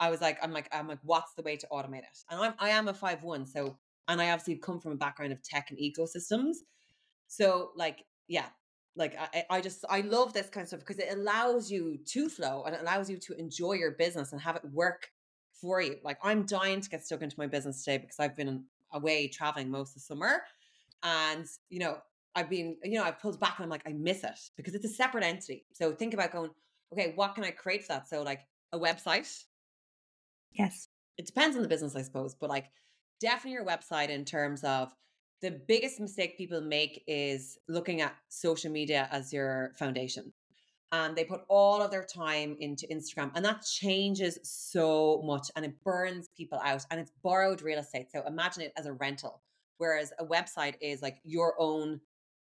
[0.00, 2.18] I was like, I'm like, I'm like, what's the way to automate it?
[2.30, 3.76] And I'm, I am a five one, so
[4.08, 6.56] and I obviously come from a background of tech and ecosystems,
[7.28, 8.46] so like, yeah,
[8.96, 12.28] like I, I just I love this kind of stuff because it allows you to
[12.30, 15.10] flow and it allows you to enjoy your business and have it work
[15.60, 15.96] for you.
[16.02, 19.70] Like I'm dying to get stuck into my business today because I've been away traveling
[19.70, 20.42] most of the summer,
[21.02, 21.98] and you know
[22.34, 24.84] I've been, you know, I've pulled back and I'm like, I miss it because it's
[24.84, 25.66] a separate entity.
[25.72, 26.50] So think about going,
[26.92, 28.08] okay, what can I create for that?
[28.08, 29.44] So like a website,
[30.52, 30.88] Yes.
[31.16, 32.70] It depends on the business, I suppose, but like
[33.20, 34.94] definitely your website in terms of
[35.40, 40.32] the biggest mistake people make is looking at social media as your foundation.
[40.92, 45.64] And they put all of their time into Instagram, and that changes so much and
[45.64, 48.08] it burns people out and it's borrowed real estate.
[48.12, 49.40] So imagine it as a rental,
[49.78, 52.00] whereas a website is like your own,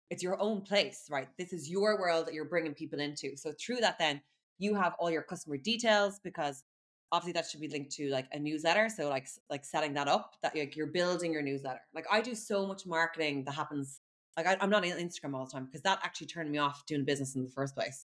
[0.10, 1.28] it's your own place, right?
[1.38, 3.38] This is your world that you're bringing people into.
[3.38, 4.20] So through that, then
[4.58, 6.64] you have all your customer details because
[7.12, 10.36] obviously that should be linked to like a newsletter so like like setting that up
[10.41, 11.82] that like you're building your newsletter.
[11.93, 14.02] Like i do so much marketing that happens
[14.38, 16.86] like I, am not on instagram all the time because that actually turned me off
[16.86, 18.06] doing business in the first place.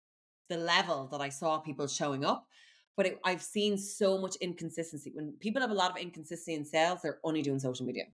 [0.49, 2.47] The level that i saw people showing up
[2.97, 5.11] but it, i've seen so much inconsistency.
[5.13, 8.05] When people have a lot of inconsistency in sales they're only doing social media.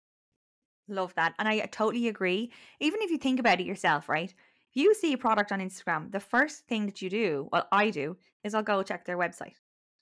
[0.88, 2.52] Love that and i totally agree.
[2.80, 4.32] Even if you think about it yourself right?
[4.70, 7.88] If you see a product on instagram the first thing that you do well i
[7.90, 9.54] do is i'll go check their website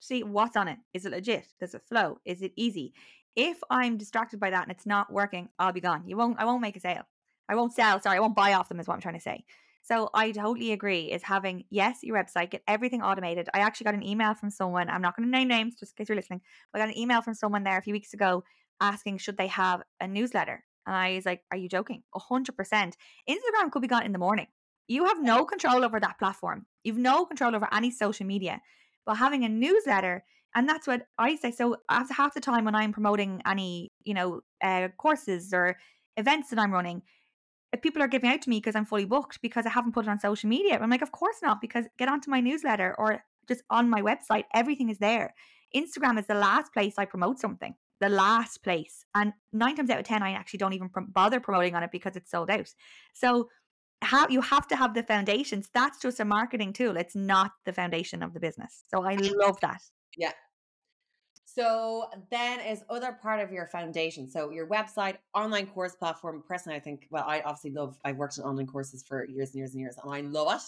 [0.05, 0.79] see what's on it.
[0.93, 1.49] Is it legit?
[1.59, 2.19] Does it flow?
[2.25, 2.93] Is it easy?
[3.37, 6.05] If I'm distracted by that and it's not working, I'll be gone.
[6.07, 7.03] You won't I won't make a sale.
[7.49, 9.45] I won't sell, sorry, I won't buy off them is what I'm trying to say.
[9.83, 13.51] So I totally agree is having yes, your website, get everything automated.
[13.53, 15.97] I actually got an email from someone, I'm not going to name names just in
[15.97, 16.41] case you're listening.
[16.73, 18.45] I got an email from someone there a few weeks ago
[18.81, 20.65] asking should they have a newsletter.
[20.87, 22.03] And I was like, Are you joking?
[22.15, 22.97] hundred percent.
[23.29, 24.47] Instagram could be gone in the morning.
[24.87, 26.67] You have no control over that platform.
[26.83, 28.61] You've no control over any social media
[29.07, 31.51] but having a newsletter and that's what I say.
[31.51, 35.77] So after half the time when I'm promoting any, you know, uh, courses or
[36.17, 37.03] events that I'm running,
[37.73, 40.07] uh, people are giving out to me because I'm fully booked because I haven't put
[40.07, 40.79] it on social media.
[40.81, 44.45] I'm like, of course not, because get onto my newsletter or just on my website,
[44.55, 45.35] everything is there.
[45.75, 49.99] Instagram is the last place I promote something, the last place, and nine times out
[49.99, 52.73] of ten, I actually don't even bother promoting on it because it's sold out.
[53.13, 53.49] So
[54.03, 55.69] how you have to have the foundations.
[55.73, 56.97] That's just a marketing tool.
[56.97, 58.85] It's not the foundation of the business.
[58.91, 59.81] So I love that.
[60.17, 60.33] Yeah.
[61.47, 64.29] So then is other part of your foundation.
[64.29, 66.43] So your website, online course platform.
[66.47, 69.59] Personally, I think, well, I obviously love, I've worked in online courses for years and
[69.59, 70.63] years and years, and I love it.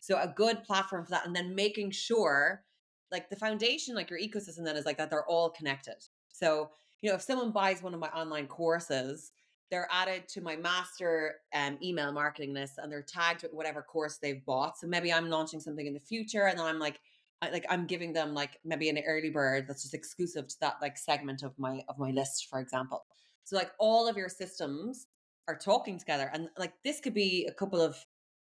[0.00, 1.26] So a good platform for that.
[1.26, 2.64] And then making sure
[3.12, 5.96] like the foundation, like your ecosystem then is like that they're all connected.
[6.32, 6.70] So,
[7.02, 9.30] you know, if someone buys one of my online courses,
[9.72, 14.18] they're added to my master um, email marketing list and they're tagged with whatever course
[14.18, 14.78] they've bought.
[14.78, 17.00] So maybe I'm launching something in the future and then I'm like,
[17.40, 20.76] I, like I'm giving them like maybe an early bird that's just exclusive to that
[20.82, 23.06] like segment of my of my list, for example.
[23.44, 25.06] So like all of your systems
[25.48, 27.96] are talking together, and like this could be a couple of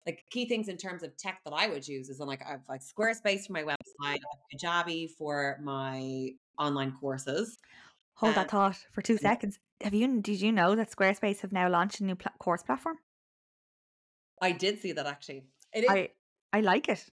[0.06, 2.66] like key things in terms of tech that I would use is on like I've
[2.68, 4.20] like Squarespace for my website,
[4.54, 7.58] Kajabi for my online courses.
[8.16, 9.58] Hold that thought for two seconds.
[9.82, 12.96] Have you did you know that Squarespace have now launched a new pl- course platform?
[14.40, 15.44] I did see that actually.
[15.72, 16.10] It is I
[16.52, 17.04] I like it.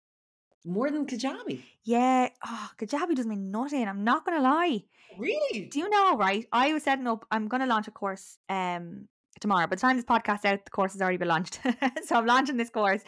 [0.64, 1.62] more than Kajabi.
[1.84, 2.28] Yeah.
[2.46, 3.86] Oh, Kajabi does me nothing.
[3.88, 4.84] I'm not gonna lie.
[5.18, 5.66] Really?
[5.66, 6.46] Do you know, right?
[6.52, 9.08] I was setting up I'm gonna launch a course um
[9.40, 9.66] tomorrow.
[9.66, 11.58] By the time this podcast out, the course has already been launched.
[12.04, 13.02] so I'm launching this course.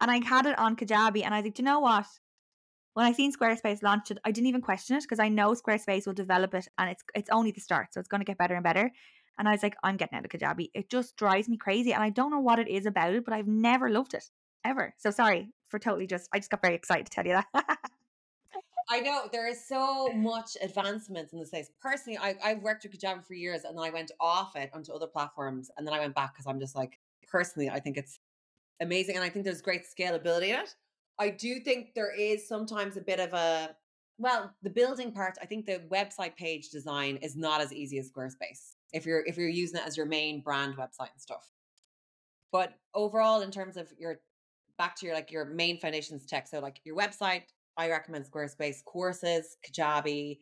[0.00, 2.06] And I had it on Kajabi and I was like, do you know what?
[2.96, 6.06] When I seen Squarespace launch it, I didn't even question it because I know Squarespace
[6.06, 7.92] will develop it and it's it's only the start.
[7.92, 8.90] So it's gonna get better and better.
[9.38, 10.70] And I was like, I'm getting out of Kajabi.
[10.72, 11.92] It just drives me crazy.
[11.92, 14.24] And I don't know what it is about it, but I've never loved it.
[14.64, 14.94] Ever.
[14.96, 17.46] So sorry for totally just I just got very excited to tell you that.
[18.88, 21.70] I know there is so much advancements in the space.
[21.82, 24.94] Personally, I, I've worked with Kajabi for years and then I went off it onto
[24.94, 26.98] other platforms and then I went back because I'm just like,
[27.30, 28.20] personally, I think it's
[28.80, 30.74] amazing and I think there's great scalability in it.
[31.18, 33.74] I do think there is sometimes a bit of a,
[34.18, 38.10] well, the building part, I think the website page design is not as easy as
[38.10, 41.50] Squarespace if you're if you're using it as your main brand website and stuff.
[42.52, 44.20] But overall, in terms of your
[44.78, 47.42] back to your like your main foundations tech, so like your website,
[47.76, 50.38] I recommend Squarespace courses, Kajabi,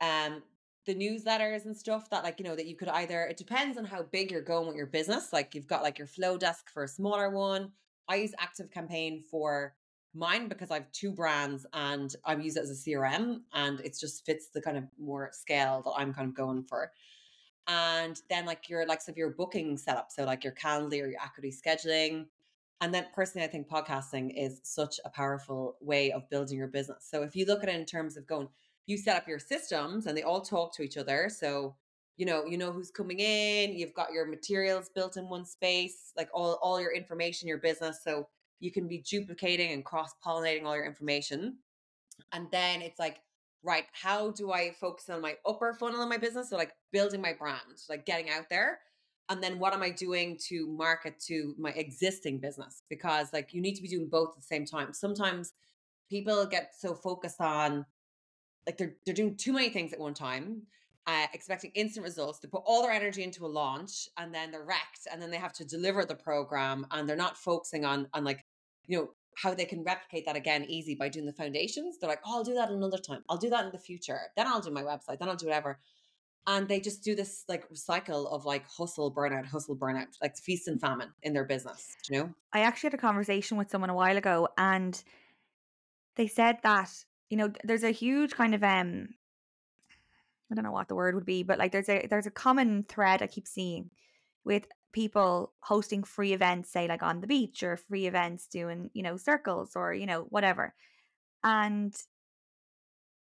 [0.00, 0.42] um,
[0.86, 3.22] the newsletters and stuff that like you know that you could either.
[3.22, 5.32] It depends on how big you're going with your business.
[5.32, 7.72] Like you've got like your Flodesk for a smaller one.
[8.08, 9.74] I use Active Campaign for
[10.14, 13.96] mine because I have two brands and I use it as a CRM and it
[13.98, 16.92] just fits the kind of more scale that I'm kind of going for.
[17.68, 21.20] And then like your likes of your booking setup, so like your Calendly or your
[21.24, 22.26] Acuity Scheduling,
[22.80, 27.06] and then personally, I think podcasting is such a powerful way of building your business.
[27.08, 28.48] So if you look at it in terms of going,
[28.86, 31.28] you set up your systems and they all talk to each other.
[31.28, 31.76] So
[32.16, 36.12] you know, you know who's coming in, you've got your materials built in one space,
[36.16, 38.00] like all, all your information, your business.
[38.04, 38.28] So
[38.62, 41.58] you can be duplicating and cross-pollinating all your information.
[42.32, 43.18] And then it's like,
[43.62, 46.50] right, how do I focus on my upper funnel in my business?
[46.50, 48.78] So like building my brand, like getting out there
[49.28, 53.60] and then what am i doing to market to my existing business because like you
[53.60, 55.52] need to be doing both at the same time sometimes
[56.10, 57.84] people get so focused on
[58.66, 60.62] like they're they're doing too many things at one time
[61.08, 64.64] uh, expecting instant results they put all their energy into a launch and then they're
[64.64, 68.22] wrecked and then they have to deliver the program and they're not focusing on on
[68.22, 68.44] like
[68.86, 71.98] you know how they can replicate that again easy by doing the foundations.
[71.98, 73.22] They're like oh i'll do that another time.
[73.28, 74.20] I'll do that in the future.
[74.36, 75.18] Then i'll do my website.
[75.18, 75.78] Then i'll do whatever.
[76.46, 80.68] And they just do this like cycle of like hustle burnout hustle burnout like feast
[80.68, 82.34] and famine in their business you know?
[82.52, 85.02] I actually had a conversation with someone a while ago and
[86.16, 86.90] they said that,
[87.30, 89.08] you know, there's a huge kind of um
[90.50, 92.84] I don't know what the word would be, but like there's a there's a common
[92.84, 93.90] thread I keep seeing
[94.44, 99.02] with people hosting free events, say like on the beach or free events doing, you
[99.02, 100.74] know, circles or, you know, whatever.
[101.42, 101.94] And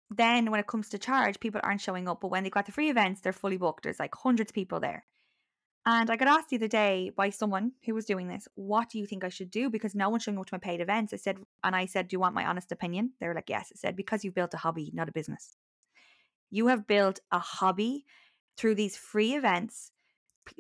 [0.10, 2.22] then when it comes to charge, people aren't showing up.
[2.22, 3.84] But when they got the free events, they're fully booked.
[3.84, 5.06] There's like hundreds of people there.
[5.86, 9.00] And I got asked the other day by someone who was doing this, what do
[9.00, 9.70] you think I should do?
[9.70, 11.12] Because no one's showing up to my paid events.
[11.12, 13.14] I said, and I said, do you want my honest opinion?
[13.20, 13.72] They were like, yes.
[13.74, 15.56] I said, because you've built a hobby, not a business.
[16.52, 18.06] You have built a hobby
[18.58, 19.92] through these free events.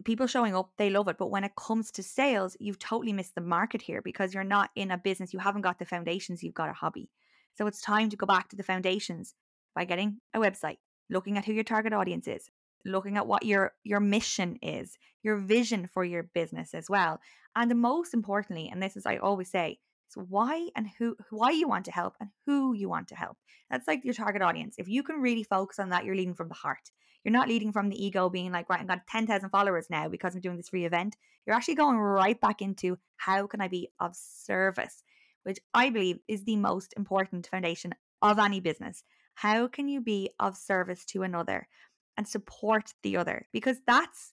[0.04, 1.18] People showing up, they love it.
[1.18, 4.70] But when it comes to sales, you've totally missed the market here because you're not
[4.76, 5.34] in a business.
[5.34, 7.10] You haven't got the foundations, you've got a hobby.
[7.56, 9.34] So it's time to go back to the foundations
[9.76, 10.78] by getting a website,
[11.10, 12.50] looking at who your target audience is,
[12.86, 17.20] looking at what your your mission is, your vision for your business as well.
[17.56, 19.80] And the most importantly, and this is I always say,
[20.18, 23.38] is why and who why you want to help and who you want to help.
[23.70, 24.76] That's like your target audience.
[24.78, 26.92] If you can really focus on that, you're leading from the heart.
[27.24, 30.34] You're not leading from the ego being like, right, I've got 10,000 followers now because
[30.34, 31.16] I'm doing this free event.
[31.46, 35.04] You're actually going right back into how can I be of service,
[35.44, 39.04] which I believe is the most important foundation of any business.
[39.36, 41.68] How can you be of service to another
[42.18, 43.48] and support the other?
[43.52, 44.34] Because that's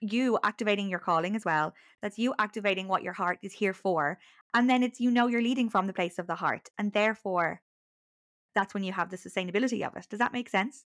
[0.00, 1.74] you activating your calling as well.
[2.02, 4.18] That's you activating what your heart is here for.
[4.56, 6.70] And then it's you know you're leading from the place of the heart.
[6.78, 7.60] And therefore,
[8.56, 10.06] that's when you have the sustainability of it.
[10.10, 10.84] Does that make sense?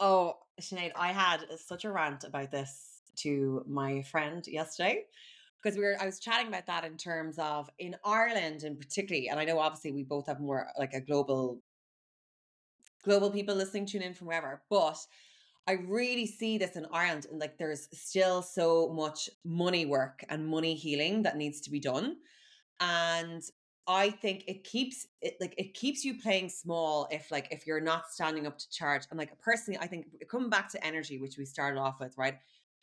[0.00, 5.04] oh Sinead, i had such a rant about this to my friend yesterday
[5.62, 9.28] because we were i was chatting about that in terms of in ireland and particularly
[9.28, 11.62] and i know obviously we both have more like a global
[13.04, 14.98] global people listening tune in from wherever but
[15.68, 20.46] I really see this in Ireland and like there's still so much money work and
[20.46, 22.18] money healing that needs to be done.
[22.80, 23.42] And
[23.88, 27.80] I think it keeps it like it keeps you playing small if like if you're
[27.80, 29.04] not standing up to charge.
[29.10, 32.34] And like personally, I think coming back to energy, which we started off with, right?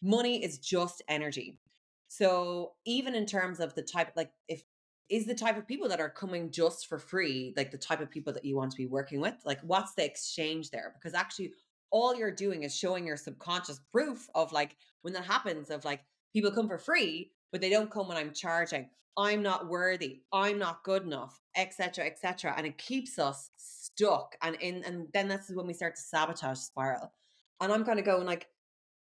[0.02, 1.60] Money is just energy.
[2.08, 4.64] So even in terms of the type, like if
[5.10, 8.10] is the type of people that are coming just for free, like the type of
[8.10, 10.94] people that you want to be working with, like what's the exchange there?
[10.96, 11.52] Because actually
[11.92, 16.02] all you're doing is showing your subconscious proof of like when that happens of like
[16.34, 20.60] people come for free but they don't come when i'm charging i'm not worthy i'm
[20.60, 25.50] not good enough etc etc and it keeps us stuck and in and then that's
[25.50, 27.14] when we start to sabotage spiral
[27.62, 28.48] and i'm kind of going like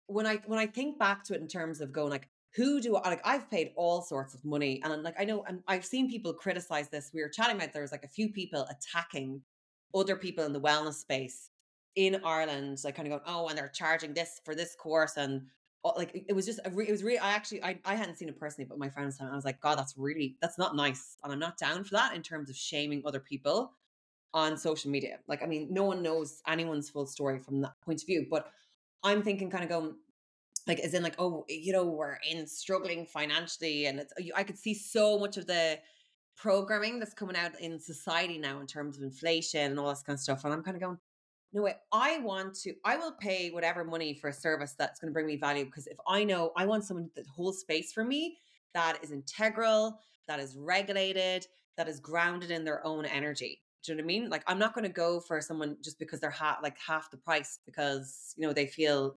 [0.05, 2.95] when i when i think back to it in terms of going like who do
[2.97, 3.21] I like?
[3.25, 6.33] I've paid all sorts of money, and I'm like, I know, and I've seen people
[6.33, 7.11] criticize this.
[7.13, 9.41] We were chatting about there was like a few people attacking
[9.95, 11.49] other people in the wellness space
[11.95, 15.43] in Ireland, like kind of going, oh, and they're charging this for this course, and
[15.83, 17.19] like it was just, a re- it was really.
[17.19, 19.45] I actually, I, I hadn't seen it personally, but my friend was telling, I was
[19.45, 22.49] like, God, that's really, that's not nice, and I'm not down for that in terms
[22.49, 23.73] of shaming other people
[24.33, 25.19] on social media.
[25.27, 28.51] Like, I mean, no one knows anyone's full story from that point of view, but
[29.03, 29.95] I'm thinking, kind of going,
[30.67, 34.57] like, as in, like, oh, you know, we're in struggling financially, and it's, I could
[34.57, 35.79] see so much of the
[36.37, 40.15] programming that's coming out in society now in terms of inflation and all this kind
[40.15, 40.99] of stuff, and I'm kind of going
[41.53, 45.09] no way i want to i will pay whatever money for a service that's going
[45.09, 48.03] to bring me value because if i know i want someone that holds space for
[48.03, 48.37] me
[48.73, 51.45] that is integral that is regulated
[51.77, 54.59] that is grounded in their own energy do you know what i mean like i'm
[54.59, 58.33] not going to go for someone just because they're ha- like half the price because
[58.37, 59.15] you know they feel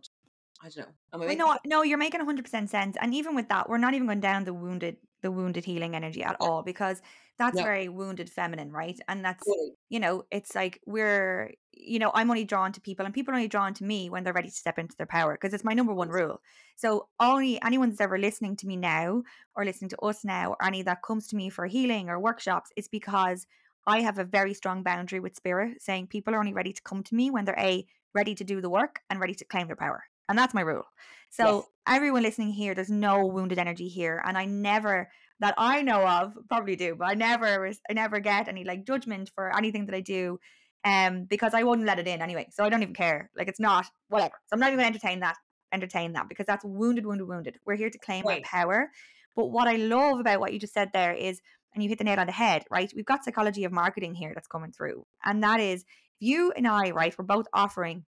[0.64, 1.28] I don't know.
[1.28, 2.96] I know, no, you're making 100% sense.
[3.02, 6.24] And even with that, we're not even going down the wounded, the wounded healing energy
[6.24, 7.02] at all because
[7.40, 7.62] that's No.
[7.62, 9.00] very wounded feminine, right?
[9.08, 9.58] And that's,
[9.90, 13.38] you know, it's like we're, you know, I'm only drawn to people and people are
[13.38, 15.74] only drawn to me when they're ready to step into their power because it's my
[15.74, 16.42] number one rule.
[16.76, 19.24] So only anyone that's ever listening to me now
[19.56, 22.72] or listening to us now or any that comes to me for healing or workshops,
[22.76, 23.46] it's because
[23.88, 27.04] I have a very strong boundary with spirit saying people are only ready to come
[27.04, 29.76] to me when they're A, ready to do the work and ready to claim their
[29.76, 30.06] power.
[30.30, 30.86] And that's my rule.
[31.30, 31.70] So Yes.
[31.88, 34.22] everyone listening here, there's no wounded energy here.
[34.26, 35.10] And I never
[35.40, 39.32] that I know of, probably do, but I never I never get any like judgment
[39.36, 40.40] for anything that I do.
[40.86, 42.48] Um, because I wouldn't let it in anyway.
[42.52, 43.30] So I don't even care.
[43.36, 44.34] Like it's not whatever.
[44.48, 45.38] So I'm not even gonna entertain that,
[45.72, 47.58] entertain that because that's wounded, wounded, wounded.
[47.66, 48.90] We're here to claim our power.
[49.36, 51.42] But what I love about what you just said there is,
[51.74, 52.92] and you hit the nail on the head, right?
[52.96, 55.06] We've got psychology of marketing here that's coming through.
[55.26, 55.88] And that is if
[56.20, 58.06] you and I, right, we're both offering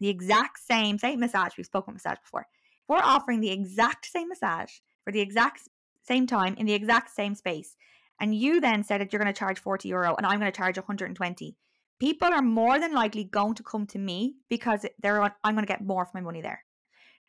[0.00, 2.46] the exact same, say massage, we've spoken massage before.
[2.82, 4.70] If we're offering the exact same massage
[5.04, 5.68] for the exact
[6.02, 7.76] same time in the exact same space,
[8.20, 10.56] and you then said that you're going to charge 40 euro and I'm going to
[10.56, 11.56] charge 120,
[11.98, 15.72] people are more than likely going to come to me because they're I'm going to
[15.72, 16.64] get more for my money there.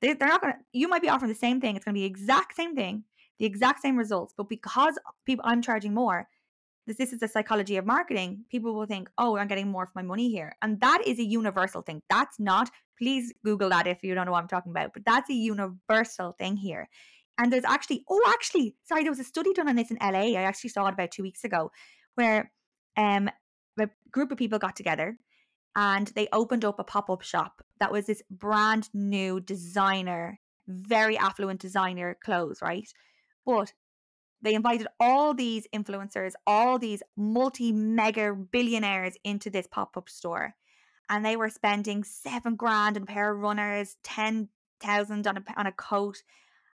[0.01, 1.75] They, they're not going to, you might be offering the same thing.
[1.75, 3.03] It's going to be the exact same thing,
[3.37, 6.27] the exact same results, but because people, I'm charging more,
[6.87, 8.45] this, is the psychology of marketing.
[8.49, 10.53] People will think, oh, I'm getting more for my money here.
[10.61, 12.01] And that is a universal thing.
[12.09, 15.29] That's not, please Google that if you don't know what I'm talking about, but that's
[15.29, 16.89] a universal thing here.
[17.37, 20.37] And there's actually, oh, actually, sorry, there was a study done on this in LA.
[20.37, 21.71] I actually saw it about two weeks ago
[22.15, 22.51] where
[22.97, 23.29] um,
[23.79, 25.17] a group of people got together
[25.75, 31.17] and they opened up a pop up shop that was this brand new designer, very
[31.17, 32.89] affluent designer clothes, right?
[33.45, 33.73] But
[34.41, 40.55] they invited all these influencers, all these multi mega billionaires into this pop up store.
[41.09, 45.67] And they were spending seven grand on a pair of runners, 10,000 on a, on
[45.67, 46.23] a coat.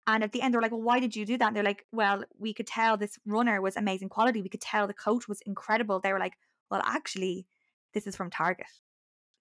[0.08, 1.48] And at the end, they're like, well, why did you do that?
[1.48, 4.42] And they're like, well, we could tell this runner was amazing quality.
[4.42, 6.00] We could tell the coat was incredible.
[6.00, 6.38] They were like,
[6.70, 7.48] well, actually,
[7.94, 8.68] this is from Target.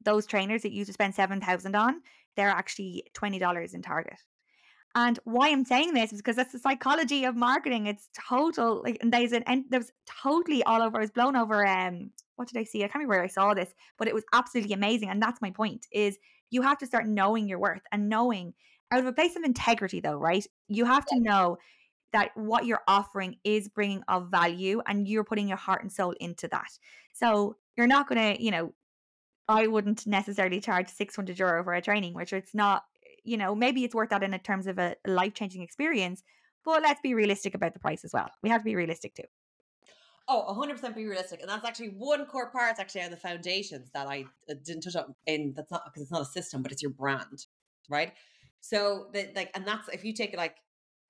[0.03, 2.01] Those trainers that you used to spend 7,000 on,
[2.37, 4.19] they're actually $20 in Target.
[4.97, 7.87] And why I'm saying this is because that's the psychology of marketing.
[7.87, 10.99] It's total like and there's an and there was totally all over.
[10.99, 12.81] I was blown over um what did I see?
[12.81, 15.09] I can't remember where I saw this, but it was absolutely amazing.
[15.09, 16.19] And that's my point is
[16.51, 18.55] you have to start knowing your worth and knowing
[18.93, 20.47] out of a place of integrity though, right?
[20.69, 21.59] You have to know
[22.13, 26.15] that what you're offering is bringing of value and you're putting your heart and soul
[26.21, 26.71] into that.
[27.13, 28.73] So you're not going to, you know,
[29.49, 32.85] I wouldn't necessarily charge 600 euro for a training, which it's not,
[33.25, 36.23] you know, maybe it's worth that in terms of a life changing experience.
[36.65, 38.31] But let's be realistic about the price as well.
[38.43, 39.25] We have to be realistic too.
[40.27, 41.41] Oh, 100% be realistic.
[41.41, 44.97] And that's actually one core part actually of the foundations that I uh, didn't touch
[44.97, 47.45] on in that's not because it's not a system, but it's your brand,
[47.91, 48.15] right?
[48.61, 50.57] So that like and that's if you take it like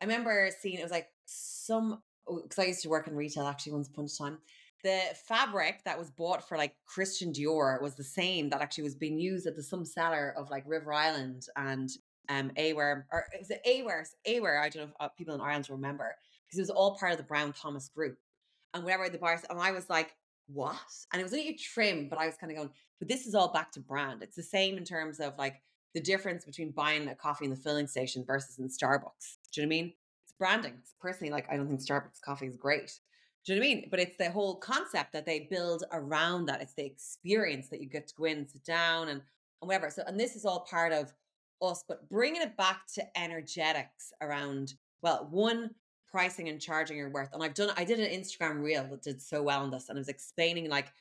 [0.00, 3.72] I remember seeing it was like some because I used to work in retail actually
[3.72, 4.38] once upon a time.
[4.84, 8.94] The fabric that was bought for like Christian Dior was the same that actually was
[8.94, 11.90] being used at the some seller of like River Island and
[12.28, 14.06] um A-Wear or is it A-Wear?
[14.26, 16.14] A-Wear, I don't know if uh, people in Ireland remember
[16.46, 18.18] because it was all part of the Brown Thomas group.
[18.74, 19.40] and whatever the bar.
[19.50, 20.14] And I was like,
[20.46, 20.76] what?
[21.12, 23.34] And it was only a trim, but I was kind of going, but this is
[23.34, 24.22] all back to brand.
[24.22, 25.62] It's the same in terms of like
[25.94, 29.38] the difference between buying a coffee in the filling station versus in Starbucks.
[29.52, 29.92] Do you know what I mean?
[30.24, 30.74] It's branding.
[30.80, 32.92] It's personally like I don't think Starbucks coffee is great.
[33.44, 33.88] Do you know what I mean?
[33.90, 36.62] But it's the whole concept that they build around that.
[36.62, 39.20] It's the experience that you get to go in sit down and,
[39.60, 39.90] and whatever.
[39.90, 41.12] So, and this is all part of
[41.60, 45.70] us, but bringing it back to energetics around, well, one,
[46.10, 47.30] pricing and charging your worth.
[47.34, 49.88] And I've done, I did an Instagram reel that did so well on this.
[49.88, 50.92] And I was explaining like,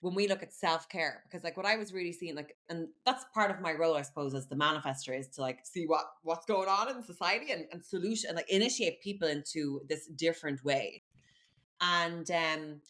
[0.00, 3.24] when we look at self-care because like what i was really seeing like and that's
[3.34, 6.46] part of my role i suppose as the manifester is to like see what what's
[6.46, 11.02] going on in society and, and solution and like initiate people into this different way
[11.80, 12.80] and um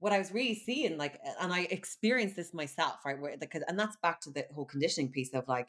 [0.00, 3.18] what I was really seeing, like, and I experienced this myself, right?
[3.18, 5.68] Where, because, and that's back to the whole conditioning piece of like,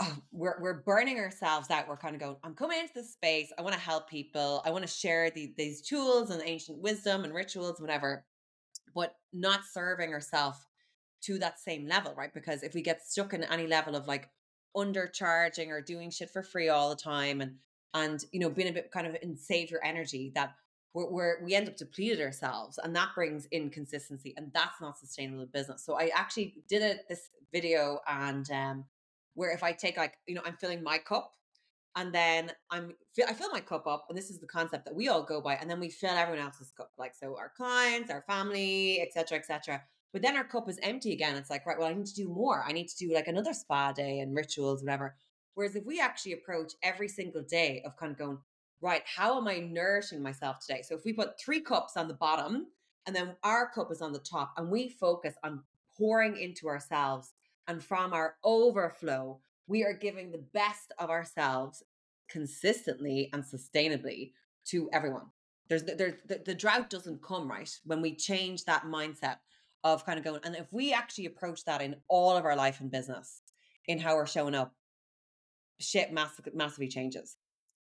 [0.00, 1.88] oh, we're we're burning ourselves out.
[1.88, 3.52] We're kind of going, I'm coming into this space.
[3.58, 4.62] I want to help people.
[4.64, 8.24] I want to share the, these tools and ancient wisdom and rituals, whatever,
[8.94, 10.58] but not serving ourselves
[11.22, 12.32] to that same level, right?
[12.32, 14.28] Because if we get stuck in any level of like
[14.76, 17.54] undercharging or doing shit for free all the time and
[17.94, 20.52] and you know being a bit kind of in save your energy that
[20.98, 25.46] we're, we're, we end up depleted ourselves and that brings inconsistency and that's not sustainable
[25.46, 25.84] business.
[25.84, 28.84] So i actually did a, this video and um
[29.34, 31.32] where if i take like you know i'm filling my cup
[31.96, 32.94] and then i'm
[33.26, 35.54] i fill my cup up and this is the concept that we all go by
[35.54, 39.80] and then we fill everyone else's cup like so our clients our family etc etc
[40.12, 41.36] but then our cup is empty again.
[41.36, 42.64] It's like right well i need to do more.
[42.66, 45.16] I need to do like another spa day and rituals whatever.
[45.54, 48.38] Whereas if we actually approach every single day of kind of going
[48.80, 50.82] right, how am I nourishing myself today?
[50.82, 52.66] So if we put three cups on the bottom
[53.06, 55.62] and then our cup is on the top and we focus on
[55.96, 57.34] pouring into ourselves
[57.66, 61.82] and from our overflow, we are giving the best of ourselves
[62.30, 64.32] consistently and sustainably
[64.66, 65.26] to everyone.
[65.68, 69.36] There's, there's the, the drought doesn't come right when we change that mindset
[69.84, 70.40] of kind of going.
[70.44, 73.42] And if we actually approach that in all of our life and business,
[73.86, 74.74] in how we're showing up,
[75.80, 77.36] shit massive, massively changes.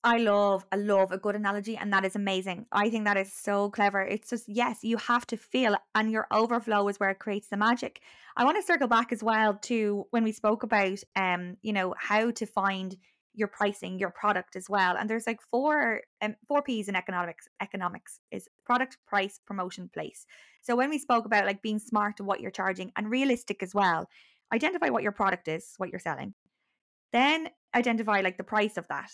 [0.03, 2.67] I love, I love a good analogy, and that is amazing.
[2.71, 4.01] I think that is so clever.
[4.01, 7.57] It's just, yes, you have to feel, and your overflow is where it creates the
[7.57, 8.01] magic.
[8.37, 11.95] I want to circle back as well to when we spoke about, um, you know,
[11.97, 12.95] how to find
[13.33, 14.95] your pricing, your product as well.
[14.95, 17.47] And there's like four, um, four P's in economics.
[17.61, 20.25] Economics is product, price, promotion, place.
[20.61, 23.73] So when we spoke about like being smart to what you're charging and realistic as
[23.73, 24.07] well,
[24.53, 26.33] identify what your product is, what you're selling.
[27.11, 29.11] Then identify like the price of that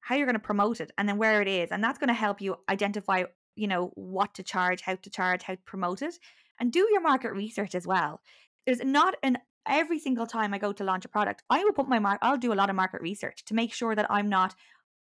[0.00, 2.14] how you're going to promote it and then where it is and that's going to
[2.14, 3.24] help you identify
[3.56, 6.18] you know what to charge how to charge how to promote it
[6.60, 8.20] and do your market research as well
[8.66, 9.38] there's not an
[9.68, 12.38] every single time i go to launch a product i will put my mark i'll
[12.38, 14.54] do a lot of market research to make sure that i'm not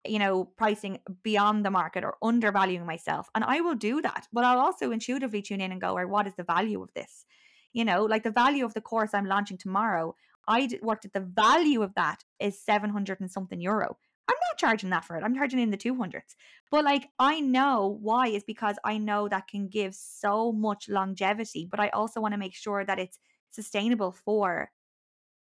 [0.07, 4.45] you know pricing beyond the market or undervaluing myself and i will do that but
[4.45, 7.27] i'll also intuitively tune in and go or what is the value of this
[7.73, 10.15] you know like the value of the course i'm launching tomorrow
[10.47, 13.97] I worked at the value of that is 700 and something euro.
[14.29, 15.25] I'm not charging that for it.
[15.25, 16.35] I'm charging in the 200s.
[16.71, 21.69] But like, I know why is because I know that can give so much longevity,
[21.71, 23.19] but I also want to make sure that it's
[23.51, 24.71] sustainable for,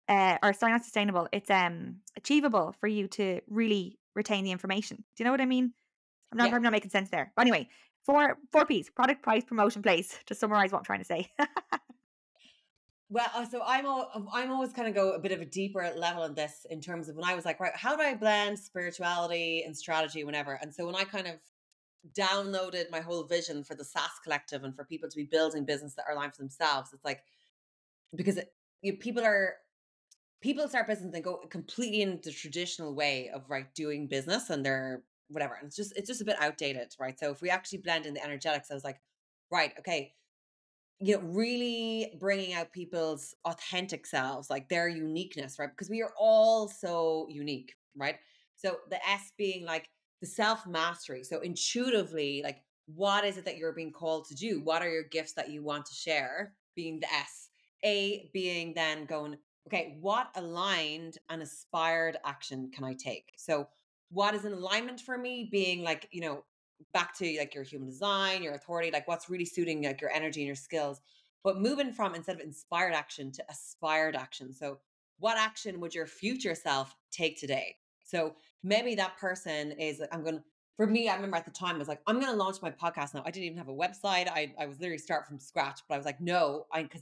[0.09, 4.97] uh, or sorry, not sustainable, it's um achievable for you to really retain the information.
[4.97, 5.73] Do you know what I mean?
[6.31, 6.55] I'm not, yeah.
[6.55, 7.31] I'm not making sense there.
[7.35, 7.69] But anyway,
[8.05, 11.29] four, four P's product, price, promotion, place to summarize what I'm trying to say.
[13.09, 15.45] Well, uh, so I'm all, um, I'm always kind of go a bit of a
[15.45, 18.15] deeper level in this in terms of when I was like, right, how do I
[18.15, 20.53] blend spirituality and strategy, whenever?
[20.55, 21.35] And so when I kind of
[22.13, 25.93] downloaded my whole vision for the SaaS collective and for people to be building business
[25.95, 27.23] that are aligned for themselves, it's like
[28.15, 29.55] because it, you know, people are
[30.41, 34.65] people start business and go completely in the traditional way of right doing business and
[34.65, 37.19] they're whatever, and it's just it's just a bit outdated, right?
[37.19, 39.01] So if we actually blend in the energetics, I was like,
[39.51, 40.13] right, okay
[40.99, 45.69] you know, really bringing out people's authentic selves, like their uniqueness, right?
[45.69, 48.15] Because we are all so unique, right?
[48.55, 49.89] So the S being like
[50.21, 51.23] the self mastery.
[51.23, 54.61] So intuitively, like, what is it that you're being called to do?
[54.63, 56.53] What are your gifts that you want to share?
[56.75, 57.49] Being the S.
[57.85, 59.37] A being then going,
[59.67, 63.33] okay, what aligned and aspired action can I take?
[63.37, 63.67] So,
[64.09, 65.47] what is an alignment for me?
[65.51, 66.43] Being like, you know,
[66.93, 70.41] back to like your human design, your authority, like what's really suiting like your energy
[70.41, 71.01] and your skills.
[71.43, 74.53] But moving from instead of inspired action to aspired action.
[74.53, 74.79] So,
[75.19, 77.75] what action would your future self take today?
[78.03, 80.43] So, maybe that person is, I'm going to,
[80.75, 82.69] for me, I remember at the time, I was like, I'm going to launch my
[82.69, 83.23] podcast now.
[83.25, 84.29] I didn't even have a website.
[84.29, 87.01] I, I was literally start from scratch, but I was like, no, I, because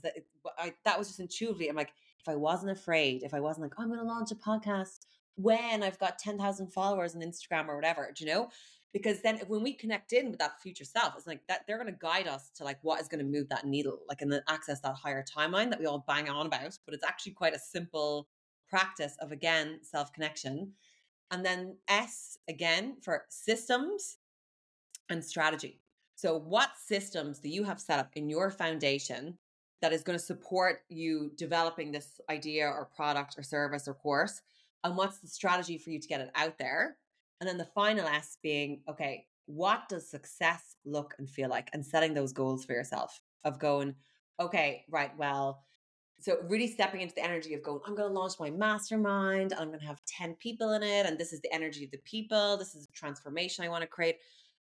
[0.58, 1.68] I, that was just intuitively.
[1.68, 4.34] I'm like, if I wasn't afraid, if I wasn't like, I'm going to launch a
[4.34, 5.06] podcast
[5.36, 8.48] when I've got 10,000 followers on Instagram or whatever, do you know?
[8.96, 11.92] Because then when we connect in with that future self, it's like that they're going
[11.92, 14.40] to guide us to like what is going to move that needle, like and then
[14.48, 16.78] access that higher timeline that we all bang on about.
[16.86, 18.26] But it's actually quite a simple
[18.70, 20.72] practice of again self connection.
[21.30, 24.16] And then S again for systems
[25.10, 25.82] and strategy.
[26.14, 29.36] So, what systems do you have set up in your foundation
[29.82, 34.40] that is going to support you developing this idea or product or service or course?
[34.84, 36.96] And what's the strategy for you to get it out there?
[37.40, 41.70] And then the final S being, okay, what does success look and feel like?
[41.72, 43.94] And setting those goals for yourself of going,
[44.40, 45.62] okay, right, well,
[46.18, 49.52] so really stepping into the energy of going, I'm going to launch my mastermind.
[49.52, 51.06] I'm going to have 10 people in it.
[51.06, 52.56] And this is the energy of the people.
[52.56, 54.16] This is the transformation I want to create.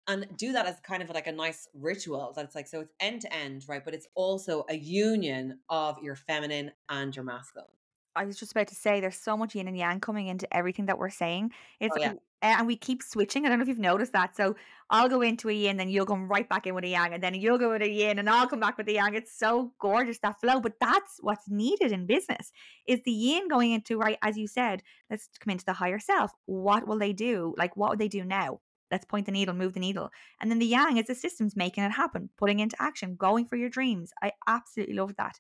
[0.07, 3.23] And do that as kind of like a nice ritual that's like, so it's end
[3.23, 3.83] to end, right?
[3.83, 7.71] But it's also a union of your feminine and your masculine.
[8.17, 10.87] I was just about to say there's so much yin and yang coming into everything
[10.87, 11.53] that we're saying.
[11.81, 12.13] It's Oh, yeah.
[12.45, 13.45] And we keep switching.
[13.45, 14.37] I don't know if you've noticed that.
[14.37, 14.57] So
[14.91, 17.23] I'll go into a yin, then you'll come right back in with a yang, and
[17.23, 19.15] then you'll go with a yin, and I'll come back with the yang.
[19.15, 20.61] It's so gorgeous that flow.
[20.61, 22.53] But that's what's needed in business
[22.87, 24.83] is the yin going into right as you said.
[25.11, 26.33] Let's come into the higher self.
[26.47, 27.55] What will they do?
[27.57, 28.61] Like what would they do now?
[28.91, 31.83] Let's point the needle, move the needle, and then the yang is the systems making
[31.85, 34.13] it happen, putting into action, going for your dreams.
[34.23, 35.39] I absolutely love that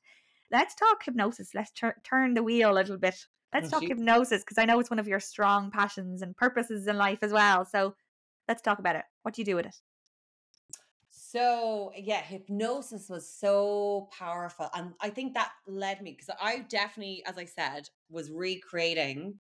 [0.54, 1.50] let's talk hypnosis.
[1.54, 3.26] Let's tur- turn the wheel a little bit.
[3.54, 3.90] Let's talk shoot.
[3.90, 7.32] hypnosis because I know it's one of your strong passions and purposes in life as
[7.32, 7.64] well.
[7.64, 7.94] So
[8.48, 9.04] let's talk about it.
[9.22, 9.76] What do you do with it?
[11.10, 14.68] So yeah, hypnosis was so powerful.
[14.74, 19.40] And I think that led me because I definitely, as I said, was recreating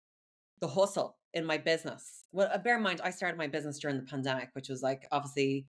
[0.61, 2.25] the hustle in my business.
[2.33, 5.07] Well, uh, bear in mind, I started my business during the pandemic, which was like
[5.13, 5.67] obviously,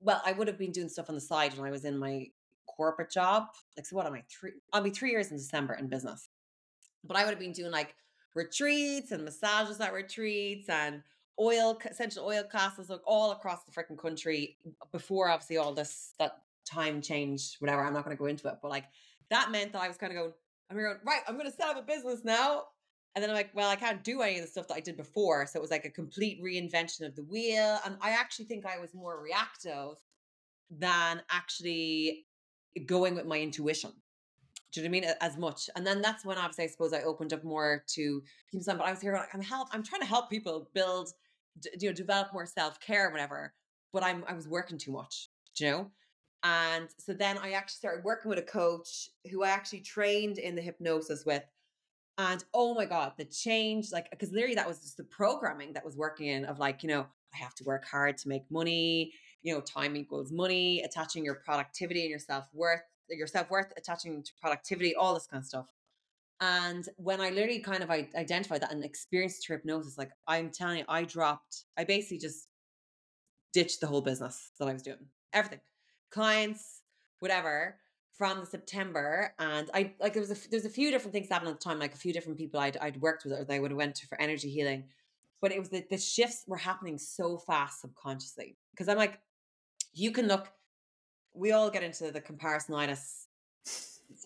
[0.00, 2.26] well, I would have been doing stuff on the side when I was in my
[2.66, 3.46] corporate job.
[3.76, 4.22] Like, so what am I?
[4.30, 6.28] Three, I'll be three years in December in business.
[7.04, 7.94] But I would have been doing like
[8.34, 11.02] retreats and massages at retreats and
[11.40, 14.56] oil, essential oil classes, like all across the freaking country
[14.92, 16.38] before obviously all this, that
[16.68, 17.82] time change, whatever.
[17.82, 18.56] I'm not going to go into it.
[18.60, 18.84] But like,
[19.30, 20.32] that meant that I was kind of going,
[20.70, 22.64] I'm going, right, I'm going to set up a business now.
[23.14, 24.96] And then I'm like, well, I can't do any of the stuff that I did
[24.96, 25.46] before.
[25.46, 27.78] So it was like a complete reinvention of the wheel.
[27.84, 29.96] And I actually think I was more reactive
[30.70, 32.26] than actually
[32.86, 33.92] going with my intuition.
[34.72, 35.16] Do you know what I mean?
[35.20, 35.70] As much.
[35.76, 38.74] And then that's when obviously I suppose I opened up more to people.
[38.76, 41.12] But I was here like, I'm help, I'm trying to help people build,
[41.60, 43.54] d- you know, develop more self-care and whatever.
[43.92, 45.90] But I'm I was working too much, you know?
[46.42, 50.54] And so then I actually started working with a coach who I actually trained in
[50.54, 51.42] the hypnosis with.
[52.18, 55.84] And oh my God, the change, like, because literally that was just the programming that
[55.84, 59.12] was working in of like, you know, I have to work hard to make money,
[59.42, 63.72] you know, time equals money, attaching your productivity and your self worth, your self worth,
[63.76, 65.66] attaching to productivity, all this kind of stuff.
[66.40, 70.84] And when I literally kind of identified that and experienced hypnosis, like I'm telling you,
[70.88, 72.48] I dropped, I basically just
[73.52, 74.98] ditched the whole business that I was doing,
[75.32, 75.60] everything,
[76.10, 76.82] clients,
[77.18, 77.76] whatever,
[78.18, 79.34] from September.
[79.38, 81.78] And I like there was a there's a few different things happening at the time,
[81.78, 84.06] like a few different people I'd I'd worked with or they would have went to
[84.06, 84.84] for energy healing,
[85.40, 89.20] but it was the shifts were happening so fast subconsciously because I'm like,
[89.92, 90.48] you can look,
[91.38, 93.26] we all get into the comparisonitis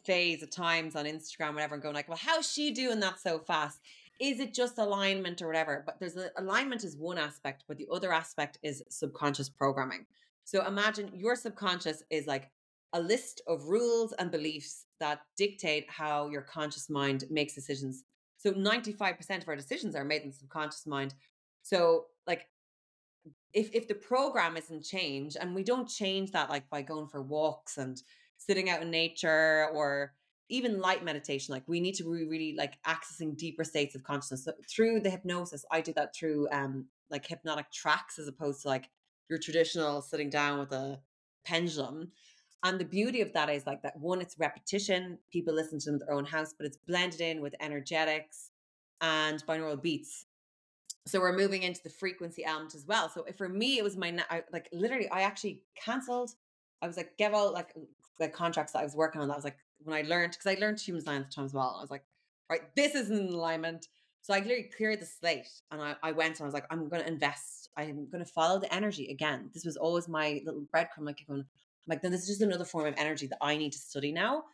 [0.05, 3.39] phase at times on Instagram, whatever, and going like, well, how's she doing that so
[3.39, 3.81] fast?
[4.21, 5.83] Is it just alignment or whatever?
[5.85, 10.07] But there's a, alignment is one aspect, but the other aspect is subconscious programming.
[10.45, 12.51] So imagine your subconscious is like
[12.93, 18.05] a list of rules and beliefs that dictate how your conscious mind makes decisions.
[18.39, 21.15] So 95% of our decisions are made in the subconscious mind.
[21.63, 22.47] So like
[23.53, 27.23] if if the program isn't changed and we don't change that like by going for
[27.23, 28.03] walks and
[28.37, 30.13] sitting out in nature or
[30.49, 34.45] even light meditation like we need to be really like accessing deeper states of consciousness.
[34.45, 38.69] So through the hypnosis i do that through um like hypnotic tracks as opposed to
[38.69, 38.89] like
[39.29, 40.99] your traditional sitting down with a
[41.45, 42.13] pendulum.
[42.65, 45.95] And the beauty of that is like that one it's repetition people listen to them
[45.95, 48.51] in their own house but it's blended in with energetics
[49.01, 50.27] and binaural beats
[51.07, 53.09] so we're moving into the frequency element as well.
[53.09, 56.31] So for me, it was my I, like literally, I actually cancelled.
[56.81, 57.75] I was like, give all like
[58.19, 59.29] the contracts that I was working on.
[59.29, 61.55] That was like when I learned because I learned human science at the time as
[61.55, 61.77] well.
[61.79, 62.05] I was like,
[62.51, 63.89] right, this is in alignment.
[64.23, 66.89] So I literally cleared the slate and I, I went and I was like, I'm
[66.89, 67.71] going to invest.
[67.77, 69.51] I'm going to follow the energy again.
[69.53, 71.07] This was always my little breadcrumb.
[71.07, 71.47] Like, going, I'm
[71.89, 74.45] like, no, this is just another form of energy that I need to study now,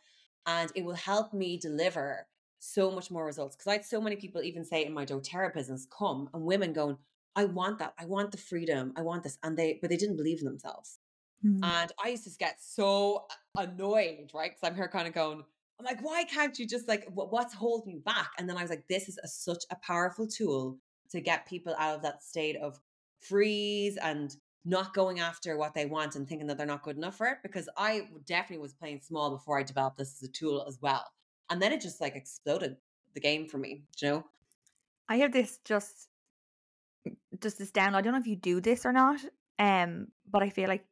[0.47, 2.25] and it will help me deliver
[2.59, 3.55] so much more results.
[3.55, 6.73] Because I had so many people even say in my doTERRA business, come and women
[6.73, 6.97] going,
[7.35, 7.93] I want that.
[7.99, 8.93] I want the freedom.
[8.95, 9.37] I want this.
[9.43, 10.99] And they, but they didn't believe in themselves.
[11.45, 11.59] Mm.
[11.63, 13.25] And I used to get so
[13.57, 14.51] annoyed, right?
[14.51, 15.43] Because I'm here kind of going,
[15.79, 18.31] I'm like, why can't you just like, what, what's holding you back?
[18.37, 20.77] And then I was like, this is a, such a powerful tool
[21.11, 22.79] to get people out of that state of
[23.19, 24.35] freeze and
[24.65, 27.37] not going after what they want and thinking that they're not good enough for it
[27.41, 31.05] because I definitely was playing small before I developed this as a tool as well.
[31.49, 32.77] And then it just like exploded
[33.13, 34.25] the game for me, you know?
[35.07, 36.07] I have this just
[37.41, 37.95] just this down.
[37.95, 39.19] I don't know if you do this or not,
[39.57, 40.85] um, but I feel like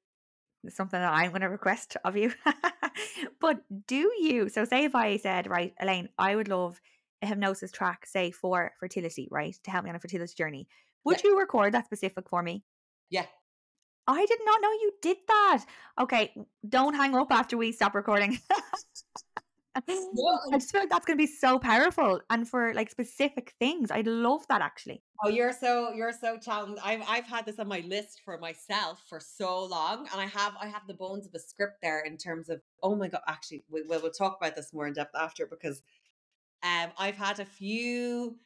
[0.64, 2.34] it's something that I'm going to request of you.
[3.40, 4.50] but do you?
[4.50, 6.82] So, say if I said, right, Elaine, I would love
[7.22, 10.68] a hypnosis track, say for fertility, right, to help me on a fertility journey.
[11.04, 11.32] Would Yeah.
[11.32, 12.64] you record that specific for me?
[13.10, 13.26] Yeah.
[14.08, 15.66] I did not know you did that.
[16.00, 16.34] Okay,
[16.68, 18.40] don't hang up after we stop recording.
[19.88, 23.92] I just feel like that's going to be so powerful and for like specific things.
[23.92, 25.04] I'd love that actually.
[25.24, 26.80] Oh, you're so you're so talented.
[26.84, 30.56] I've I've had this on my list for myself for so long, and I have
[30.60, 33.22] I have the bones of a script there in terms of oh my god.
[33.28, 35.82] Actually, we, we'll we'll talk about this more in depth after because
[36.64, 38.38] um I've had a few.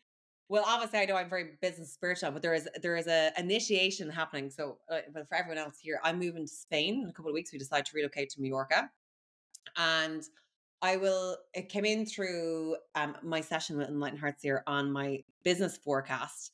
[0.50, 4.10] Well, obviously, I know I'm very business spiritual, but there is there is a initiation
[4.10, 4.50] happening.
[4.50, 7.36] So, uh, but for everyone else here, I'm moving to Spain in a couple of
[7.36, 7.54] weeks.
[7.54, 8.90] We decide to relocate to Mallorca,
[9.78, 10.24] and
[10.82, 11.38] I will.
[11.54, 16.52] It came in through um, my session with Enlightened Hearts here on my business forecast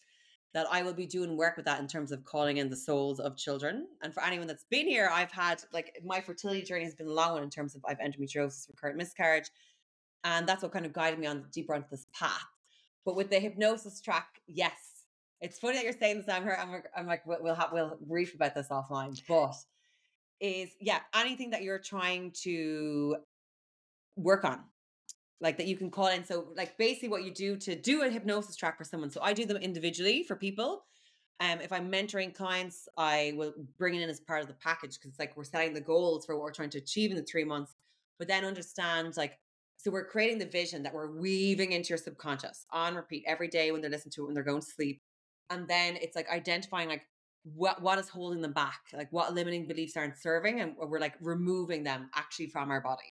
[0.53, 3.19] that I will be doing work with that in terms of calling in the souls
[3.19, 3.88] of children.
[4.01, 7.11] And for anyone that's been here, I've had like my fertility journey has been a
[7.11, 9.49] long one in terms of I've endometriosis, recurrent miscarriage,
[10.23, 12.45] and that's what kind of guided me on deeper onto this path.
[13.05, 15.05] But with the hypnosis track, yes,
[15.39, 16.30] it's funny that you're saying this.
[16.30, 16.57] I'm here.
[16.59, 19.55] I'm, I'm like we'll we'll have we'll brief about this offline, but
[20.39, 23.17] is yeah anything that you're trying to
[24.18, 24.59] work on
[25.39, 28.09] like that you can call in so like basically what you do to do a
[28.09, 30.84] hypnosis track for someone so i do them individually for people
[31.39, 34.95] um if i'm mentoring clients i will bring it in as part of the package
[34.95, 37.24] because it's like we're setting the goals for what we're trying to achieve in the
[37.24, 37.76] three months
[38.20, 39.38] but then understand like
[39.80, 43.72] so we're creating the vision that we're weaving into your subconscious on repeat every day
[43.72, 45.01] when they're listening to it when they're going to sleep
[45.49, 47.03] and then it's like identifying like
[47.43, 51.13] what what is holding them back like what limiting beliefs aren't serving and we're like
[51.22, 53.13] removing them actually from our body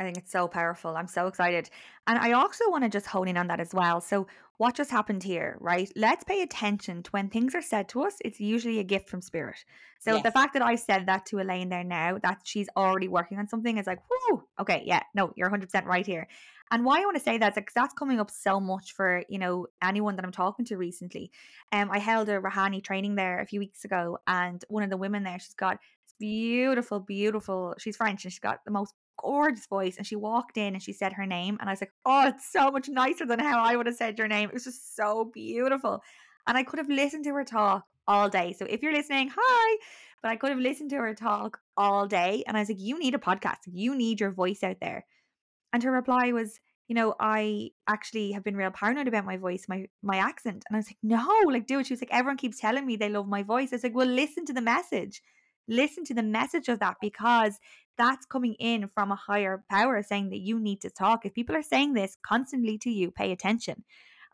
[0.00, 0.96] I think it's so powerful.
[0.96, 1.70] I'm so excited.
[2.08, 4.00] And I also want to just hone in on that as well.
[4.00, 4.26] So,
[4.56, 5.90] what just happened here, right?
[5.96, 9.20] Let's pay attention to when things are said to us, it's usually a gift from
[9.20, 9.64] spirit.
[10.00, 13.38] So, the fact that I said that to Elaine there now, that she's already working
[13.38, 16.26] on something is like, whoo, okay, yeah, no, you're 100% right here.
[16.72, 18.92] And why I want to say that is like, 'cause that's coming up so much
[18.94, 21.30] for, you know, anyone that I'm talking to recently.
[21.72, 24.96] Um, I held a Rahanni training there a few weeks ago, and one of the
[24.96, 25.78] women there, she's got
[26.18, 30.74] beautiful, beautiful, she's French, and she's got the most gorgeous voice and she walked in
[30.74, 33.38] and she said her name and I was like, "Oh, it's so much nicer than
[33.38, 36.02] how I would have said your name." It was just so beautiful.
[36.46, 38.52] And I could have listened to her talk all day.
[38.52, 39.78] So if you're listening, hi.
[40.22, 42.98] But I could have listened to her talk all day and I was like, "You
[42.98, 43.60] need a podcast.
[43.66, 45.04] You need your voice out there."
[45.72, 49.66] And her reply was, you know, I actually have been real paranoid about my voice,
[49.68, 50.64] my my accent.
[50.68, 51.86] And I was like, no, like do it.
[51.86, 53.72] She was like, everyone keeps telling me they love my voice.
[53.72, 55.22] I was like, well, listen to the message.
[55.68, 57.58] Listen to the message of that because
[57.96, 61.24] that's coming in from a higher power saying that you need to talk.
[61.24, 63.84] If people are saying this constantly to you, pay attention.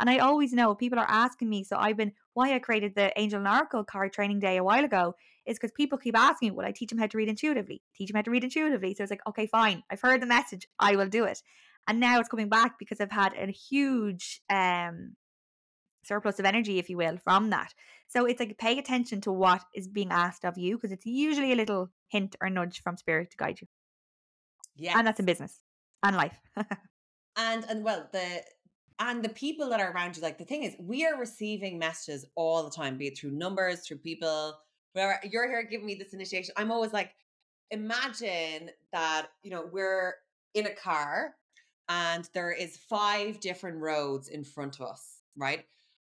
[0.01, 3.13] And I always know people are asking me, so I've been why I created the
[3.21, 5.15] Angel and Oracle card training day a while ago
[5.47, 7.83] is because people keep asking me, Will I teach them how to read intuitively?
[7.95, 8.95] Teach them how to read intuitively.
[8.95, 9.83] So it's like, okay, fine.
[9.91, 10.67] I've heard the message.
[10.79, 11.43] I will do it.
[11.87, 15.17] And now it's coming back because I've had a huge um
[16.03, 17.73] surplus of energy, if you will, from that.
[18.09, 21.53] So it's like pay attention to what is being asked of you because it's usually
[21.53, 23.69] a little hint or nudge from spirit to guide you.
[24.77, 24.99] Yeah.
[24.99, 25.61] And that's in business
[26.03, 26.41] and life.
[27.37, 28.43] and and well the
[28.99, 32.25] and the people that are around you like the thing is we are receiving messages
[32.35, 34.55] all the time be it through numbers through people
[34.93, 37.13] whatever you're here giving me this initiation i'm always like
[37.71, 40.15] imagine that you know we're
[40.55, 41.35] in a car
[41.89, 45.65] and there is five different roads in front of us right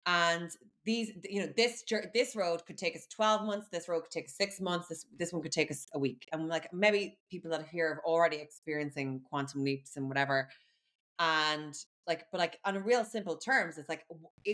[0.09, 0.49] and
[0.85, 1.83] these you know this
[2.13, 5.31] this road could take us 12 months this road could take six months this this
[5.31, 6.27] one could take us a week.
[6.31, 10.49] And like maybe people that are here have already experiencing quantum leaps and whatever.
[11.19, 11.75] And
[12.07, 14.05] like but like on a real simple terms it's like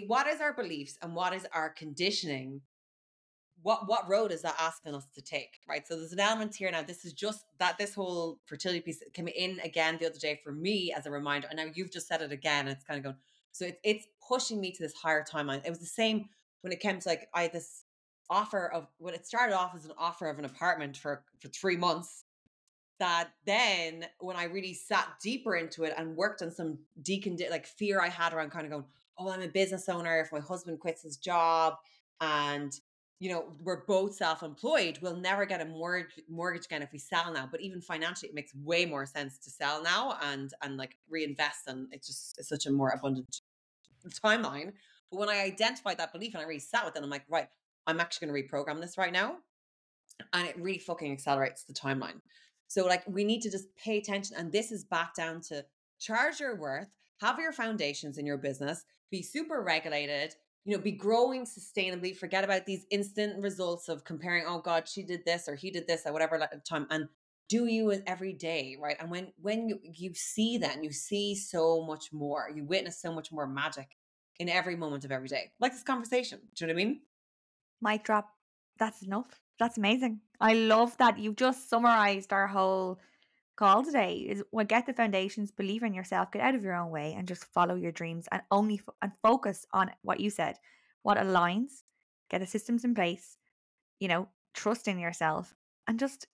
[0.07, 2.61] what is our beliefs and what is our conditioning?
[3.61, 5.87] What what road is that asking us to take right?
[5.87, 9.29] So there's an element here now this is just that this whole fertility piece came
[9.29, 11.47] in again the other day for me as a reminder.
[11.47, 13.15] And now you've just said it again it's kind of going
[13.55, 16.25] so it's it's pushing me to this higher timeline it was the same
[16.61, 17.83] when it came to like i had this
[18.29, 21.77] offer of when it started off as an offer of an apartment for for three
[21.77, 22.25] months
[22.99, 27.65] that then when I really sat deeper into it and worked on some decondi like
[27.65, 28.85] fear I had around kind of going,
[29.17, 30.19] oh, I'm a business owner.
[30.19, 31.75] If my husband quits his job
[32.21, 32.73] and
[33.19, 37.31] you know we're both self-employed, we'll never get a mortgage mortgage again if we sell
[37.33, 37.47] now.
[37.49, 41.67] But even financially, it makes way more sense to sell now and and like reinvest,
[41.67, 43.41] and it's just it's such a more abundant
[44.09, 44.73] timeline.
[45.11, 47.47] But when I identified that belief and I really sat with it, I'm like, right,
[47.87, 49.37] I'm actually going to reprogram this right now.
[50.33, 52.21] And it really fucking accelerates the timeline.
[52.67, 54.37] So, like, we need to just pay attention.
[54.37, 55.65] And this is back down to
[55.99, 56.87] charge your worth,
[57.19, 62.15] have your foundations in your business, be super regulated, you know, be growing sustainably.
[62.15, 65.87] Forget about these instant results of comparing, oh God, she did this or he did
[65.87, 66.87] this at whatever time.
[66.89, 67.07] And
[67.47, 68.97] do you every day, right?
[68.99, 72.49] And when when you, you see then, you see so much more.
[72.53, 73.97] You witness so much more magic
[74.39, 75.51] in every moment of every day.
[75.59, 76.39] Like this conversation.
[76.55, 77.01] Do you know what I mean?
[77.81, 78.29] Mic drop.
[78.77, 79.39] That's enough.
[79.59, 80.19] That's amazing.
[80.41, 82.99] I love that you've just summarized our whole
[83.55, 86.91] call today is well, get the foundations, believe in yourself, get out of your own
[86.91, 90.57] way, and just follow your dreams and only and focus on what you said,
[91.03, 91.83] what aligns,
[92.29, 93.37] get the systems in place,
[93.99, 95.53] you know, trust in yourself,
[95.87, 96.27] and just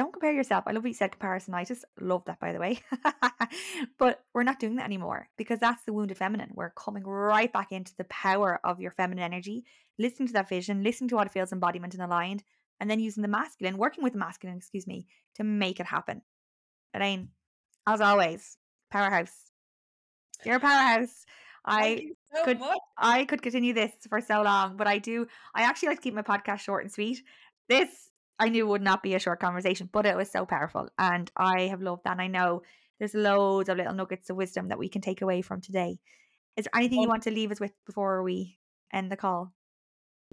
[0.00, 0.64] don't compare yourself.
[0.66, 1.84] I love what you said, comparisonitis.
[2.00, 2.78] Love that, by the way.
[3.98, 6.52] but we're not doing that anymore because that's the wounded feminine.
[6.54, 9.66] We're coming right back into the power of your feminine energy,
[9.98, 12.42] listening to that vision, listening to what it feels embodiment and aligned,
[12.80, 16.22] and then using the masculine, working with the masculine, excuse me, to make it happen.
[16.94, 17.28] Elaine,
[17.86, 18.56] as always,
[18.90, 19.50] powerhouse.
[20.44, 21.26] You're a powerhouse.
[21.66, 22.78] I so could much.
[22.96, 26.14] I could continue this for so long, but I do I actually like to keep
[26.14, 27.22] my podcast short and sweet.
[27.68, 28.09] This
[28.40, 30.88] I knew it would not be a short conversation, but it was so powerful.
[30.98, 32.12] And I have loved that.
[32.12, 32.62] And I know
[32.98, 35.98] there's loads of little nuggets of wisdom that we can take away from today.
[36.56, 38.58] Is there anything you want to leave us with before we
[38.92, 39.52] end the call?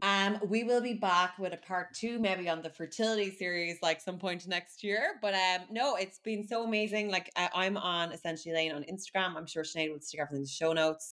[0.03, 3.99] Um, we will be back with a part two, maybe on the fertility series, like
[3.99, 5.19] some point next year.
[5.21, 7.09] But um, no, it's been so amazing.
[7.09, 9.35] Like I, I'm on essentially Elaine on Instagram.
[9.35, 11.15] I'm sure Sinead will stick everything in the show notes.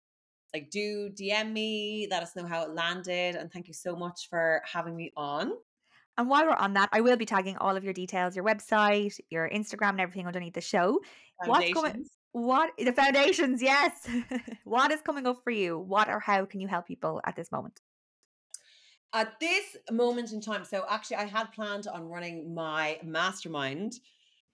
[0.54, 4.28] Like, do DM me, let us know how it landed, and thank you so much
[4.30, 5.52] for having me on.
[6.20, 9.18] And while we're on that, I will be tagging all of your details, your website,
[9.30, 11.00] your Instagram, and everything underneath the show.
[11.46, 12.06] What's coming?
[12.34, 13.62] What the foundations?
[13.62, 14.06] Yes.
[14.66, 15.80] what is coming up for you?
[15.80, 17.80] What or how can you help people at this moment?
[19.14, 23.94] At this moment in time, so actually, I had planned on running my mastermind,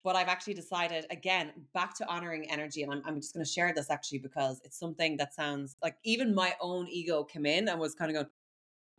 [0.04, 3.52] but I've actually decided again back to honoring energy, and I'm, I'm just going to
[3.52, 7.70] share this actually because it's something that sounds like even my own ego came in
[7.70, 8.28] and was kind of going,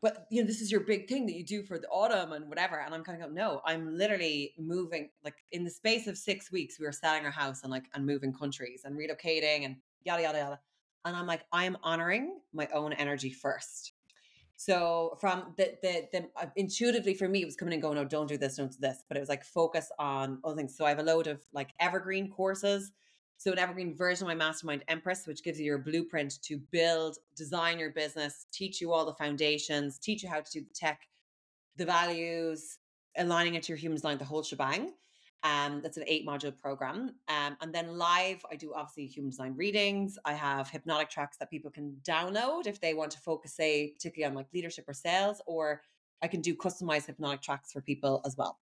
[0.02, 2.48] but you know, this is your big thing that you do for the autumn and
[2.48, 2.80] whatever.
[2.80, 6.50] And I'm kind of going, no, I'm literally moving like in the space of six
[6.50, 10.22] weeks, we were selling our house and like and moving countries and relocating and yada
[10.22, 10.60] yada yada.
[11.04, 13.92] And I'm like, I am honoring my own energy first.
[14.56, 18.04] So from the, the the uh, intuitively for me, it was coming and going, no,
[18.04, 19.04] don't do this, don't do this.
[19.06, 20.76] But it was like focus on other things.
[20.76, 22.90] So I have a load of like evergreen courses.
[23.42, 27.18] So an evergreen version of my mastermind Empress, which gives you your blueprint to build,
[27.34, 31.08] design your business, teach you all the foundations, teach you how to do the tech,
[31.74, 32.78] the values,
[33.16, 34.92] aligning it to your human design, the whole shebang.
[35.42, 37.16] Um, that's an eight module program.
[37.26, 40.20] Um, and then live, I do obviously human design readings.
[40.24, 44.30] I have hypnotic tracks that people can download if they want to focus, say, particularly
[44.30, 45.82] on like leadership or sales, or
[46.22, 48.60] I can do customized hypnotic tracks for people as well.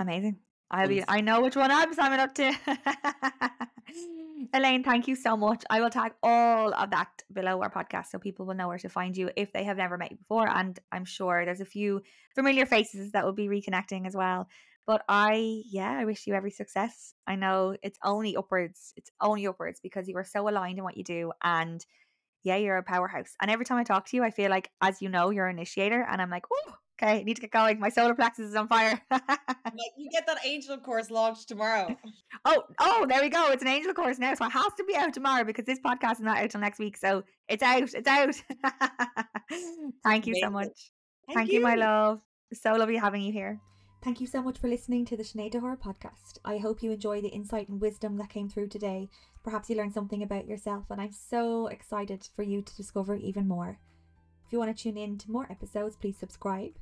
[0.00, 0.40] Amazing.
[0.72, 2.52] I'll be, I know which one I'm signing up to.
[4.54, 5.64] Elaine, thank you so much.
[5.70, 8.88] I will tag all of that below our podcast so people will know where to
[8.88, 10.48] find you if they have never met you before.
[10.48, 12.02] And I'm sure there's a few
[12.34, 14.48] familiar faces that will be reconnecting as well.
[14.86, 17.14] But I, yeah, I wish you every success.
[17.26, 18.94] I know it's only upwards.
[18.96, 21.32] It's only upwards because you are so aligned in what you do.
[21.42, 21.84] And
[22.42, 23.34] yeah, you're a powerhouse.
[23.40, 25.56] And every time I talk to you, I feel like, as you know, you're an
[25.56, 26.04] initiator.
[26.10, 27.78] And I'm like, oh, okay, I need to get going.
[27.78, 29.00] My solar plexus is on fire.
[29.96, 31.96] you get that angel course launched tomorrow.
[32.44, 33.52] Oh, oh, there we go.
[33.52, 34.34] It's an angel course now.
[34.34, 36.80] So it has to be out tomorrow because this podcast is not out till next
[36.80, 36.96] week.
[36.96, 37.94] So it's out.
[37.94, 38.34] It's out.
[40.02, 40.42] Thank you Amazing.
[40.42, 40.92] so much.
[41.28, 41.60] Thank, Thank you.
[41.60, 42.20] you, my love.
[42.52, 43.60] So lovely having you here.
[44.02, 46.38] Thank you so much for listening to the Sinead Horror podcast.
[46.44, 49.08] I hope you enjoy the insight and wisdom that came through today.
[49.44, 53.46] Perhaps you learned something about yourself, and I'm so excited for you to discover even
[53.46, 53.78] more.
[54.52, 56.72] If you want to tune in to more episodes, please subscribe.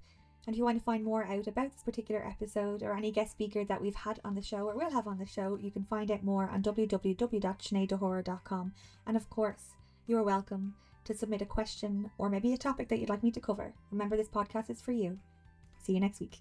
[0.44, 3.30] And if you want to find more out about this particular episode or any guest
[3.30, 5.84] speaker that we've had on the show or will have on the show, you can
[5.84, 8.72] find out more on www.sineadhorror.com.
[9.06, 9.76] And of course,
[10.08, 13.30] you are welcome to submit a question or maybe a topic that you'd like me
[13.30, 13.72] to cover.
[13.92, 15.20] Remember, this podcast is for you.
[15.80, 16.40] See you next week.